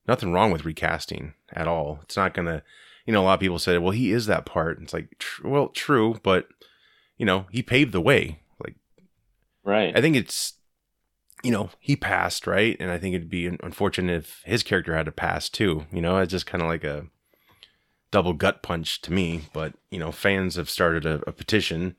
[0.08, 2.00] nothing wrong with recasting at all.
[2.04, 2.62] It's not gonna
[3.06, 4.80] you know, a lot of people said, well, he is that part.
[4.84, 6.48] It's like, tr- well, true, but
[7.18, 8.42] you know, he paved the way.
[8.64, 8.76] Like,
[9.64, 9.98] Right.
[9.98, 10.54] I think it's,
[11.44, 12.78] you know, he passed, right?
[12.80, 15.86] And I think it'd be unfortunate if his character had to pass too.
[15.92, 17.08] You know, it's just kind of like a
[18.12, 19.44] double gut punch to me.
[19.54, 21.96] But, you know, fans have started a, a petition,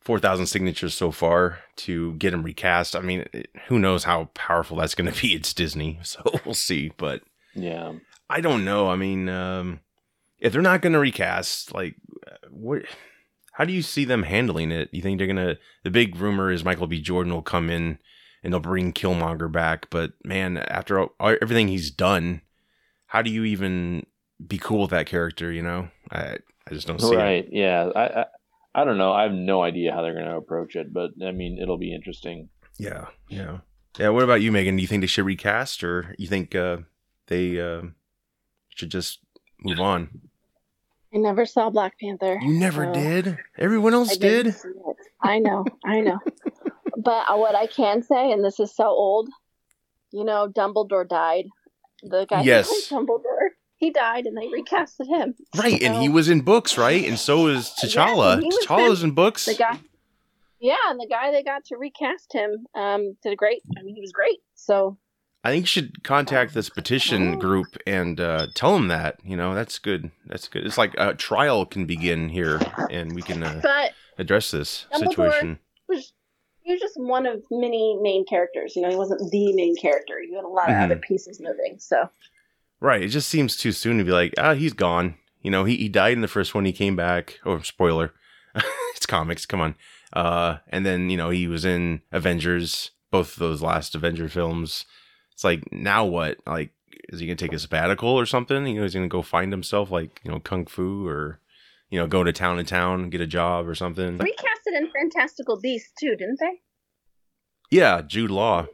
[0.00, 2.94] 4,000 signatures so far to get him recast.
[2.96, 5.34] I mean, it, who knows how powerful that's going to be?
[5.34, 6.00] It's Disney.
[6.02, 6.92] So we'll see.
[6.96, 7.22] But
[7.54, 7.92] yeah.
[8.28, 8.88] I don't know.
[8.88, 9.80] I mean, um,
[10.38, 11.96] if they're not going to recast, like,
[12.50, 12.82] what?
[13.52, 14.88] How do you see them handling it?
[14.92, 15.58] You think they're gonna?
[15.84, 17.00] The big rumor is Michael B.
[17.00, 17.98] Jordan will come in
[18.42, 19.88] and they'll bring Killmonger back.
[19.90, 22.42] But man, after all, everything he's done,
[23.06, 24.06] how do you even
[24.44, 25.50] be cool with that character?
[25.52, 27.16] You know, I I just don't see it.
[27.16, 27.48] Right.
[27.50, 27.90] Yeah.
[27.94, 28.26] I, I
[28.76, 29.12] I don't know.
[29.12, 31.94] I have no idea how they're going to approach it, but I mean, it'll be
[31.94, 32.48] interesting.
[32.76, 33.58] Yeah, yeah,
[33.98, 34.08] yeah.
[34.08, 34.74] What about you, Megan?
[34.74, 36.78] Do you think they should recast, or you think uh,
[37.28, 37.82] they uh,
[38.70, 39.20] should just
[39.60, 40.22] move on?
[41.14, 42.40] I never saw Black Panther.
[42.42, 43.38] You never so did.
[43.56, 44.54] Everyone else I didn't did.
[44.60, 44.96] see it.
[45.22, 46.18] I know, I know.
[46.96, 49.28] but uh, what I can say, and this is so old,
[50.10, 51.44] you know, Dumbledore died.
[52.02, 52.68] The guy Yes.
[52.68, 53.48] who played Dumbledore,
[53.84, 55.34] he died, and they recasted him.
[55.56, 57.04] Right, and he was in books, right?
[57.06, 58.40] And so is T'Challa.
[58.40, 59.44] Yeah, was T'Challa's in books.
[59.46, 59.78] the guy.
[60.60, 63.62] Yeah, and the guy they got to recast him um, did a great.
[63.78, 64.38] I mean, he was great.
[64.54, 64.96] So
[65.42, 67.38] I think you should contact this petition Oh.
[67.38, 69.18] group and uh, tell them that.
[69.24, 70.10] You know, that's good.
[70.26, 70.64] That's good.
[70.66, 72.60] It's like a trial can begin here,
[72.90, 73.60] and we can uh,
[74.18, 75.58] address this Dumbledore- situation.
[75.88, 76.12] was
[76.62, 78.74] he was just one of many main characters.
[78.74, 80.22] You know, he wasn't the main character.
[80.22, 80.84] You had a lot of Mhm.
[80.84, 81.76] other pieces moving.
[81.78, 82.08] So
[82.84, 83.02] Right.
[83.02, 85.14] It just seems too soon to be like, ah, he's gone.
[85.40, 86.66] You know, he, he died in the first one.
[86.66, 87.38] He came back.
[87.46, 88.12] Oh, spoiler.
[88.94, 89.46] it's comics.
[89.46, 89.74] Come on.
[90.12, 94.84] Uh, and then, you know, he was in Avengers, both of those last Avenger films.
[95.32, 96.36] It's like, now what?
[96.46, 96.72] Like,
[97.08, 98.66] is he going to take a sabbatical or something?
[98.66, 101.40] You know, he's going to go find himself like, you know, Kung Fu or,
[101.88, 104.18] you know, go to town to town, get a job or something.
[104.18, 106.60] recasted in Fantastical Beasts too, didn't they?
[107.70, 108.66] Yeah, Jude Law.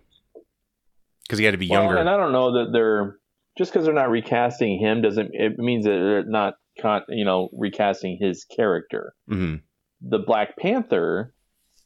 [1.23, 1.99] Because he had to be Well, younger.
[1.99, 3.20] and I don't know that they're
[3.61, 7.51] just because they're not recasting him doesn't it means that they're not con, you know
[7.53, 9.13] recasting his character.
[9.29, 9.57] hmm
[10.01, 11.35] The Black Panther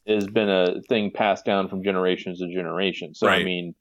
[0.07, 3.19] has been a thing passed down from generations to generations.
[3.19, 3.75] So I mean,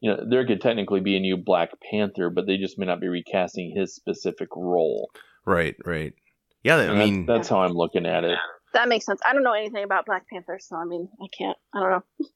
[0.00, 3.00] you know, there could technically be a new Black Panther, but they just may not
[3.00, 5.10] be recasting his specific role.
[5.46, 6.12] Right, right.
[6.64, 8.36] Yeah, I And mean, that's, that's how I'm looking at it.
[8.74, 9.20] That makes sense.
[9.26, 11.56] I don't know anything about Black Panther, so I mean, I can't.
[11.74, 12.26] I don't know.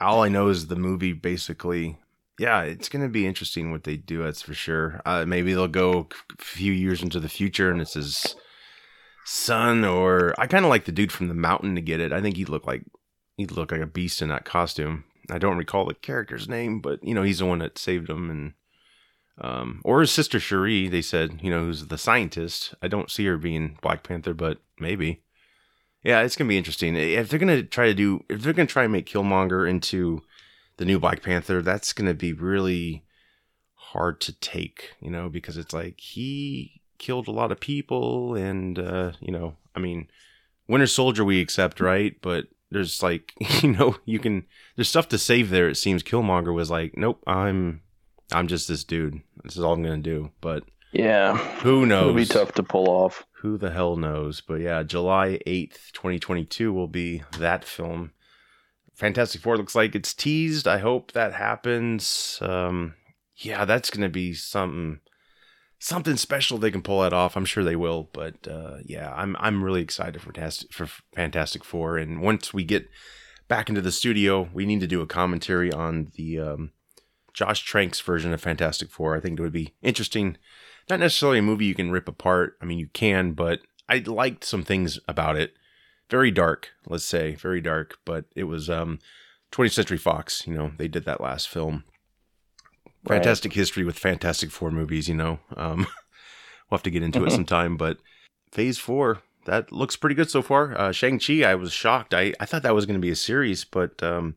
[0.00, 1.98] all I know is the movie basically.
[2.38, 4.22] Yeah, it's going to be interesting what they do.
[4.22, 5.00] That's for sure.
[5.06, 6.08] Uh, maybe they'll go
[6.38, 8.34] a few years into the future and it's his
[9.24, 12.12] son, or I kind of like the dude from the mountain to get it.
[12.12, 12.84] I think he'd look like
[13.36, 15.04] he'd look like a beast in that costume.
[15.30, 18.30] I don't recall the character's name, but you know he's the one that saved him,
[18.30, 18.52] and
[19.40, 20.88] um, or his sister Shuri.
[20.88, 22.74] They said you know who's the scientist.
[22.82, 25.22] I don't see her being Black Panther, but maybe.
[26.02, 26.96] Yeah, it's gonna be interesting.
[26.96, 30.22] If they're gonna try to do, if they're gonna try and make Killmonger into
[30.76, 33.04] the new Black Panther, that's gonna be really
[33.74, 38.78] hard to take, you know, because it's like he killed a lot of people, and
[38.78, 40.08] uh, you know, I mean,
[40.68, 42.16] Winter Soldier we accept, right?
[42.22, 43.32] But there's like,
[43.62, 44.44] you know, you can
[44.76, 45.68] there's stuff to save there.
[45.68, 47.82] It seems Killmonger was like, nope, I'm
[48.32, 49.20] I'm just this dude.
[49.44, 50.30] This is all I'm gonna do.
[50.40, 52.02] But Yeah, who knows?
[52.02, 53.24] it'll be tough to pull off.
[53.42, 54.40] Who the hell knows?
[54.40, 58.12] But yeah, July 8th, 2022 will be that film.
[58.94, 60.68] Fantastic Four looks like it's teased.
[60.68, 62.38] I hope that happens.
[62.40, 62.94] Um,
[63.36, 65.00] yeah, that's going to be something
[65.78, 67.36] something special they can pull that off.
[67.36, 71.64] I'm sure they will, but uh, yeah, I'm I'm really excited for Fantastic for Fantastic
[71.64, 72.88] Four and once we get
[73.48, 76.70] back into the studio, we need to do a commentary on the um,
[77.34, 79.16] Josh Trank's version of Fantastic Four.
[79.16, 80.38] I think it would be interesting
[80.88, 82.56] not necessarily a movie you can rip apart.
[82.60, 85.54] I mean, you can, but I liked some things about it.
[86.14, 87.98] Very dark, let's say, very dark.
[88.04, 89.00] But it was um,
[89.50, 90.46] 20th Century Fox.
[90.46, 91.82] You know, they did that last film.
[93.02, 93.16] Right.
[93.16, 95.08] Fantastic history with Fantastic Four movies.
[95.08, 95.78] You know, um,
[96.70, 97.76] we'll have to get into it sometime.
[97.76, 97.98] But
[98.52, 100.78] Phase Four that looks pretty good so far.
[100.78, 102.14] Uh, Shang Chi, I was shocked.
[102.14, 104.36] I I thought that was going to be a series, but um,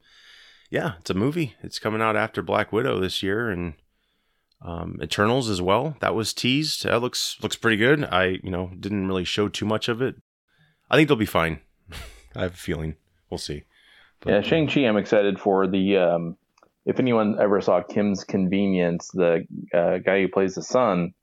[0.72, 1.54] yeah, it's a movie.
[1.62, 3.76] It's coming out after Black Widow this year, and
[4.66, 5.96] um, Eternals as well.
[6.00, 6.86] That was teased.
[6.86, 8.04] That looks looks pretty good.
[8.06, 10.16] I you know didn't really show too much of it.
[10.90, 11.60] I think they'll be fine.
[12.36, 12.96] I have a feeling.
[13.30, 13.64] We'll see.
[14.22, 14.82] But- Yeah, Shang Chi.
[14.82, 15.98] I'm excited for the.
[15.98, 16.38] Um,
[16.86, 21.14] if anyone ever saw Kim's Convenience, the uh, guy who plays the son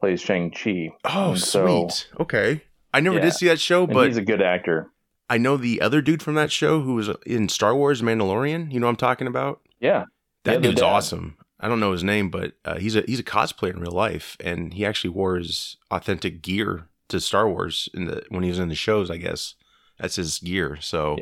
[0.00, 0.90] plays Shang Chi.
[1.04, 2.08] Oh, so- sweet.
[2.20, 2.62] Okay.
[2.94, 3.22] I never Yeah.
[3.22, 4.90] did see that show, And but he's a good actor.
[5.28, 8.72] I know the other dude from that show who was in Star Wars Mandalorian.
[8.72, 9.60] You know what I'm talking about?
[9.80, 10.04] Yeah,
[10.44, 10.86] That dude's dad.
[10.86, 11.36] awesome.
[11.58, 14.36] I don't know his name, but uh, he's a he's a cosplayer in real life,
[14.40, 18.58] and he actually wore his authentic gear to Star Wars in the when he was
[18.60, 19.10] in the shows.
[19.10, 19.54] I guess
[19.98, 20.78] that's his gear.
[20.80, 21.18] So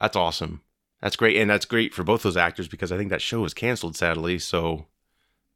[0.00, 0.62] that's awesome.
[1.00, 3.54] That's great, and that's great for both those actors because I think that show was
[3.54, 4.38] canceled sadly.
[4.38, 4.86] So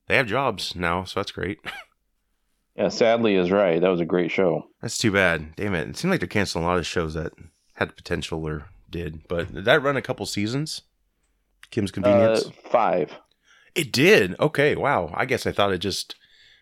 [0.06, 1.58] they have jobs now, so that's great.
[2.76, 2.88] yeah.
[2.88, 3.80] Sadly, is right.
[3.80, 4.66] That was a great show.
[4.82, 5.56] That's too bad.
[5.56, 5.88] Damn it!
[5.88, 7.32] It seemed like they're canceling a lot of shows that
[7.74, 10.82] had potential or did, but did that run a couple seasons?
[11.70, 12.46] Kim's Convenience.
[12.46, 13.16] Uh, five.
[13.74, 14.38] It did.
[14.40, 14.74] Okay.
[14.76, 15.12] Wow.
[15.14, 16.14] I guess I thought it just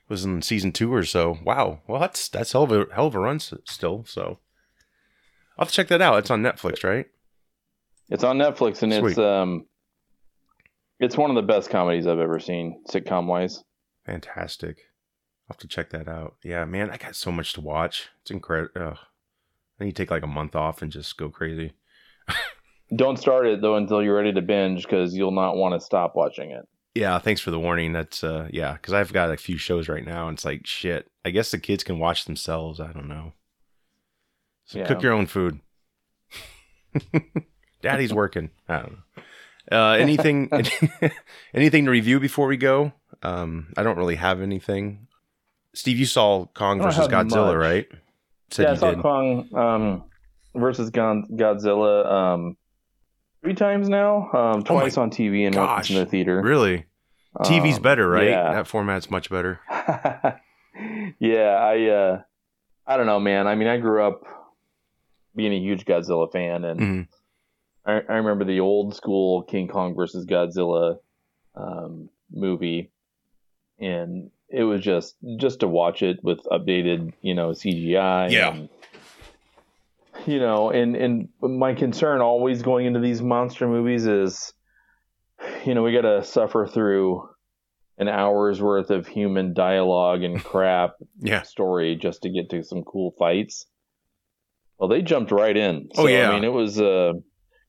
[0.09, 1.39] was in season two or so.
[1.45, 1.81] Wow.
[1.87, 4.05] Well, that's that's hell of a hell of a run still.
[4.07, 4.39] So
[5.57, 6.19] I'll have to check that out.
[6.19, 7.07] It's on Netflix, right?
[8.09, 9.66] It's on Netflix, and it's um,
[11.01, 13.65] it's one of the best comedies I've ever seen, sitcom wise.
[14.05, 14.78] Fantastic.
[15.49, 16.37] I'll have to check that out.
[16.43, 18.09] Yeah, man, I got so much to watch.
[18.23, 18.99] It's incredible.
[19.81, 21.73] I need to take like a month off and just go crazy.
[22.97, 26.15] Don't start it though until you're ready to binge, because you'll not want to stop
[26.15, 26.66] watching it.
[26.95, 27.93] Yeah, thanks for the warning.
[27.93, 31.11] That's uh yeah, because I've got a few shows right now and it's like shit.
[31.24, 32.81] I guess the kids can watch themselves.
[32.81, 33.33] I don't know.
[34.67, 34.87] So Yeah.
[34.87, 35.61] cook your own food.
[37.83, 38.51] Daddy's working.
[38.69, 38.99] I don't know.
[39.79, 40.49] Uh anything
[41.55, 42.93] anything to review before we go?
[43.23, 45.09] Um I don't really have anything.
[45.75, 47.57] Steve, you saw Kong versus Godzilla, much.
[47.57, 47.87] right?
[48.51, 49.03] Said yeah, I saw did.
[49.03, 50.05] Kong um,
[50.55, 52.57] versus Gon- Godzilla um,
[53.43, 54.31] three times now.
[54.33, 56.41] Um, twice on TV and once in the theater.
[56.41, 56.87] Really?
[57.41, 58.29] TV's Um, better, right?
[58.31, 58.53] Yeah.
[58.55, 59.61] That format's much better.
[61.21, 62.23] yeah, I uh,
[62.87, 63.47] I don't know, man.
[63.47, 64.23] I mean, I grew up
[65.37, 67.09] being a huge Godzilla fan, and Mhm.
[67.85, 70.99] I, I remember the old school King Kong versus Godzilla
[71.55, 72.91] um, movie,
[73.79, 78.31] and it was just just to watch it with updated, you know, CGI.
[78.31, 78.55] Yeah.
[78.55, 78.69] and,
[80.27, 84.53] you know, and and my concern always going into these monster movies is,
[85.65, 87.29] you know, we got to suffer through
[87.99, 91.43] an hour's worth of human dialogue and crap Yeah.
[91.43, 93.67] story just to get to some cool fights.
[94.78, 95.89] Well, they jumped right in.
[95.97, 96.31] Oh, yeah.
[96.31, 97.15] I mean, it was uh,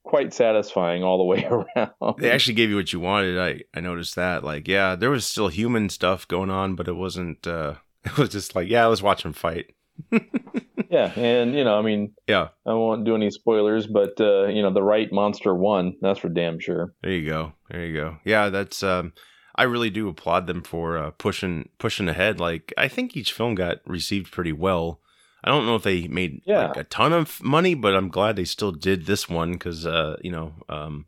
[0.04, 1.46] quite satisfying all the way
[1.78, 2.16] around.
[2.20, 3.38] They actually gave you what you wanted.
[3.40, 4.44] I I noticed that.
[4.44, 7.46] Like, yeah, there was still human stuff going on, but it wasn't.
[7.48, 7.76] uh
[8.06, 9.74] It was just like, yeah, let's watch them fight.
[10.90, 14.62] yeah, and you know, I mean, yeah, I won't do any spoilers, but uh, you
[14.62, 15.98] know, the right monster won.
[16.02, 16.94] That's for damn sure.
[17.02, 17.54] there you go.
[17.70, 18.18] There you go.
[18.24, 18.84] Yeah, that's.
[18.84, 19.14] um
[19.60, 22.40] I really do applaud them for uh, pushing pushing ahead.
[22.40, 25.02] Like I think each film got received pretty well.
[25.48, 26.68] I don't know if they made Yeah.
[26.68, 30.18] like a ton of money, but I'm glad they still did this one because uh,
[30.22, 31.06] you know, um,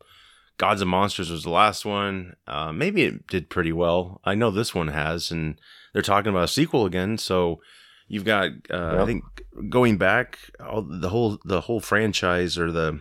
[0.58, 2.36] Gods and Monsters was the last one.
[2.48, 4.22] Uh, maybe it did pretty well.
[4.24, 5.60] I know this one has, and
[5.94, 7.18] they're talking about a sequel again.
[7.18, 7.62] So
[8.08, 9.24] you've got, uh, I think,
[9.70, 13.00] going back all, the whole the whole franchise or the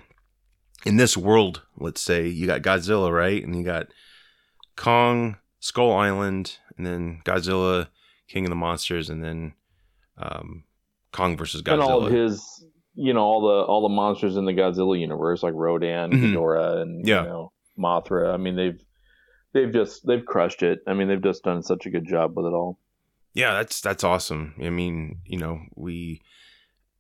[0.87, 3.89] in this world, let's say you got Godzilla, right, and you got
[4.77, 7.89] Kong, Skull Island, and then Godzilla,
[8.29, 9.55] King of the Monsters, and then
[10.17, 10.65] um,
[11.13, 11.73] Kong versus Godzilla.
[11.75, 12.65] And all of his,
[12.95, 16.33] you know, all the all the monsters in the Godzilla universe, like Rodan, Mhm.
[16.35, 17.23] Ghidorah, and Yeah.
[17.23, 18.33] you know, Mothra.
[18.33, 18.81] I mean, they've
[19.53, 20.81] they've just they've crushed it.
[20.87, 22.79] I mean, they've just done such a good job with it all.
[23.35, 24.55] Yeah, that's that's awesome.
[24.63, 26.23] I mean, you know, we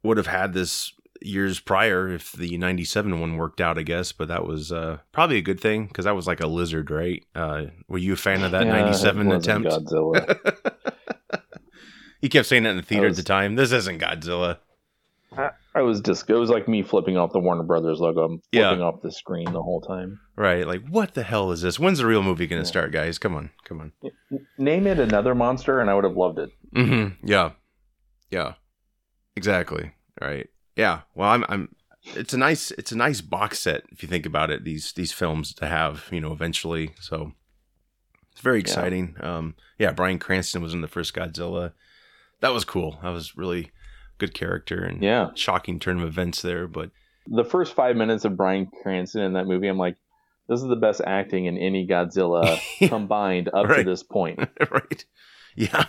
[0.02, 4.28] would have had this years prior if the 97 one worked out, I guess, but
[4.28, 7.24] that was uh, probably a good thing because that was like a lizard, right?
[7.34, 9.68] Uh, were you a fan of that Yeah, 97 attempt?
[9.68, 10.94] Godzilla.
[12.20, 13.54] he kept saying that in the theater I at the time.
[13.56, 14.58] This isn't Godzilla.
[15.74, 18.22] I was just it was like me flipping off the Warner Brothers logo.
[18.24, 18.68] I'm Yeah.
[18.70, 20.18] flipping off the screen the whole time.
[20.34, 20.66] Right.
[20.66, 21.78] Like, what the hell is this?
[21.78, 22.70] When's the real movie going to Yeah.
[22.70, 23.18] start, guys?
[23.18, 23.50] Come on.
[23.64, 23.92] Come on.
[24.56, 26.50] Name it another monster, and I would have loved it.
[26.74, 27.26] Mm-hmm.
[27.28, 27.50] Yeah.
[28.30, 28.54] Yeah.
[29.36, 29.92] Exactly.
[30.20, 30.48] Right.
[30.76, 31.02] Yeah.
[31.14, 31.44] Well, I'm.
[31.48, 31.74] I'm.
[32.14, 32.70] It's a nice.
[32.72, 34.64] It's a nice box set if you think about it.
[34.64, 36.92] These these films to have, you know, eventually.
[37.00, 37.32] So
[38.32, 39.14] it's very exciting.
[39.20, 39.54] Um.
[39.78, 39.92] Yeah.
[39.92, 41.72] Bryan Cranston was in the first Godzilla.
[42.40, 42.98] That was cool.
[43.02, 43.70] That was really
[44.18, 45.30] good character and Yeah.
[45.34, 46.66] shocking turn of events there.
[46.66, 46.90] But
[47.26, 49.96] The first five minutes of Bryan Cranston in that movie, I'm like,
[50.48, 52.58] this is the best acting in any Godzilla
[52.88, 54.38] combined up to this point.
[54.70, 55.04] right.
[55.56, 55.84] Yeah.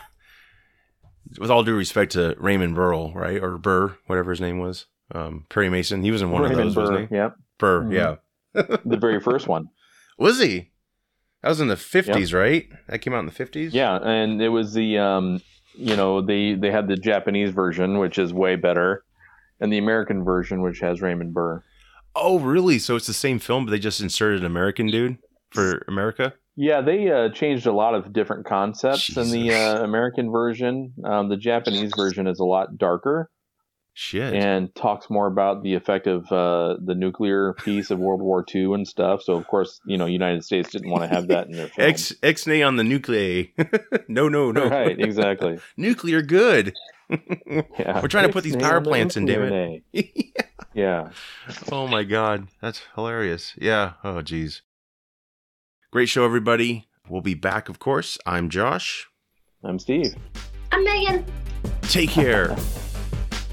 [1.40, 5.46] With all due respect to Raymond Burrell, right, or Burr, whatever his name was, um,
[5.50, 6.04] Perry Mason.
[6.04, 7.16] He was in one Raymond of those, Burr, wasn't he?
[7.16, 7.36] Yep.
[7.60, 7.94] Burr, Mhm.
[7.94, 8.16] yeah.
[8.84, 9.70] The very first one.
[10.18, 10.72] Was he?
[11.44, 12.68] That was in the fifties, right?
[12.88, 13.74] That came out in the fifties.
[13.74, 15.40] Yeah, and it was the um,
[15.80, 19.04] you know, they they had the Japanese version, which is way better,
[19.60, 21.64] and the American version, which has Raymond Burr.
[22.16, 22.80] Oh, really?
[22.80, 25.18] So it's the same film, but they just inserted an American dude
[25.52, 26.34] for America.
[26.56, 30.94] Yeah, they uh, changed a lot of different concepts in the uh, American version.
[31.06, 33.30] Um, the Japanese version is a lot darker
[34.02, 34.34] Shit.
[34.34, 38.74] and talks more about the effect of uh, the nuclear piece of World War II
[38.74, 39.22] and stuff.
[39.22, 41.90] So, of course, you know, United States didn't want to have that in their film.
[41.90, 43.48] X X nay on the nuclear.
[44.08, 44.70] no, no, no.
[44.70, 45.60] Right, exactly.
[45.78, 46.74] Nuclear good.
[47.80, 49.84] Yeah, We're trying to put these power plants in, damn it.
[49.92, 50.34] nuclear nay.
[50.76, 51.10] Yeah.
[51.72, 53.54] oh my god, that's hilarious.
[53.58, 53.94] Yeah.
[54.04, 54.62] Oh geez.
[55.92, 56.88] Great show, everybody.
[57.10, 58.18] We'll be back, of course.
[58.28, 59.08] I'm Josh.
[59.64, 60.16] I'm Steve.
[60.72, 61.26] I'm Megan.
[61.82, 62.56] Take care.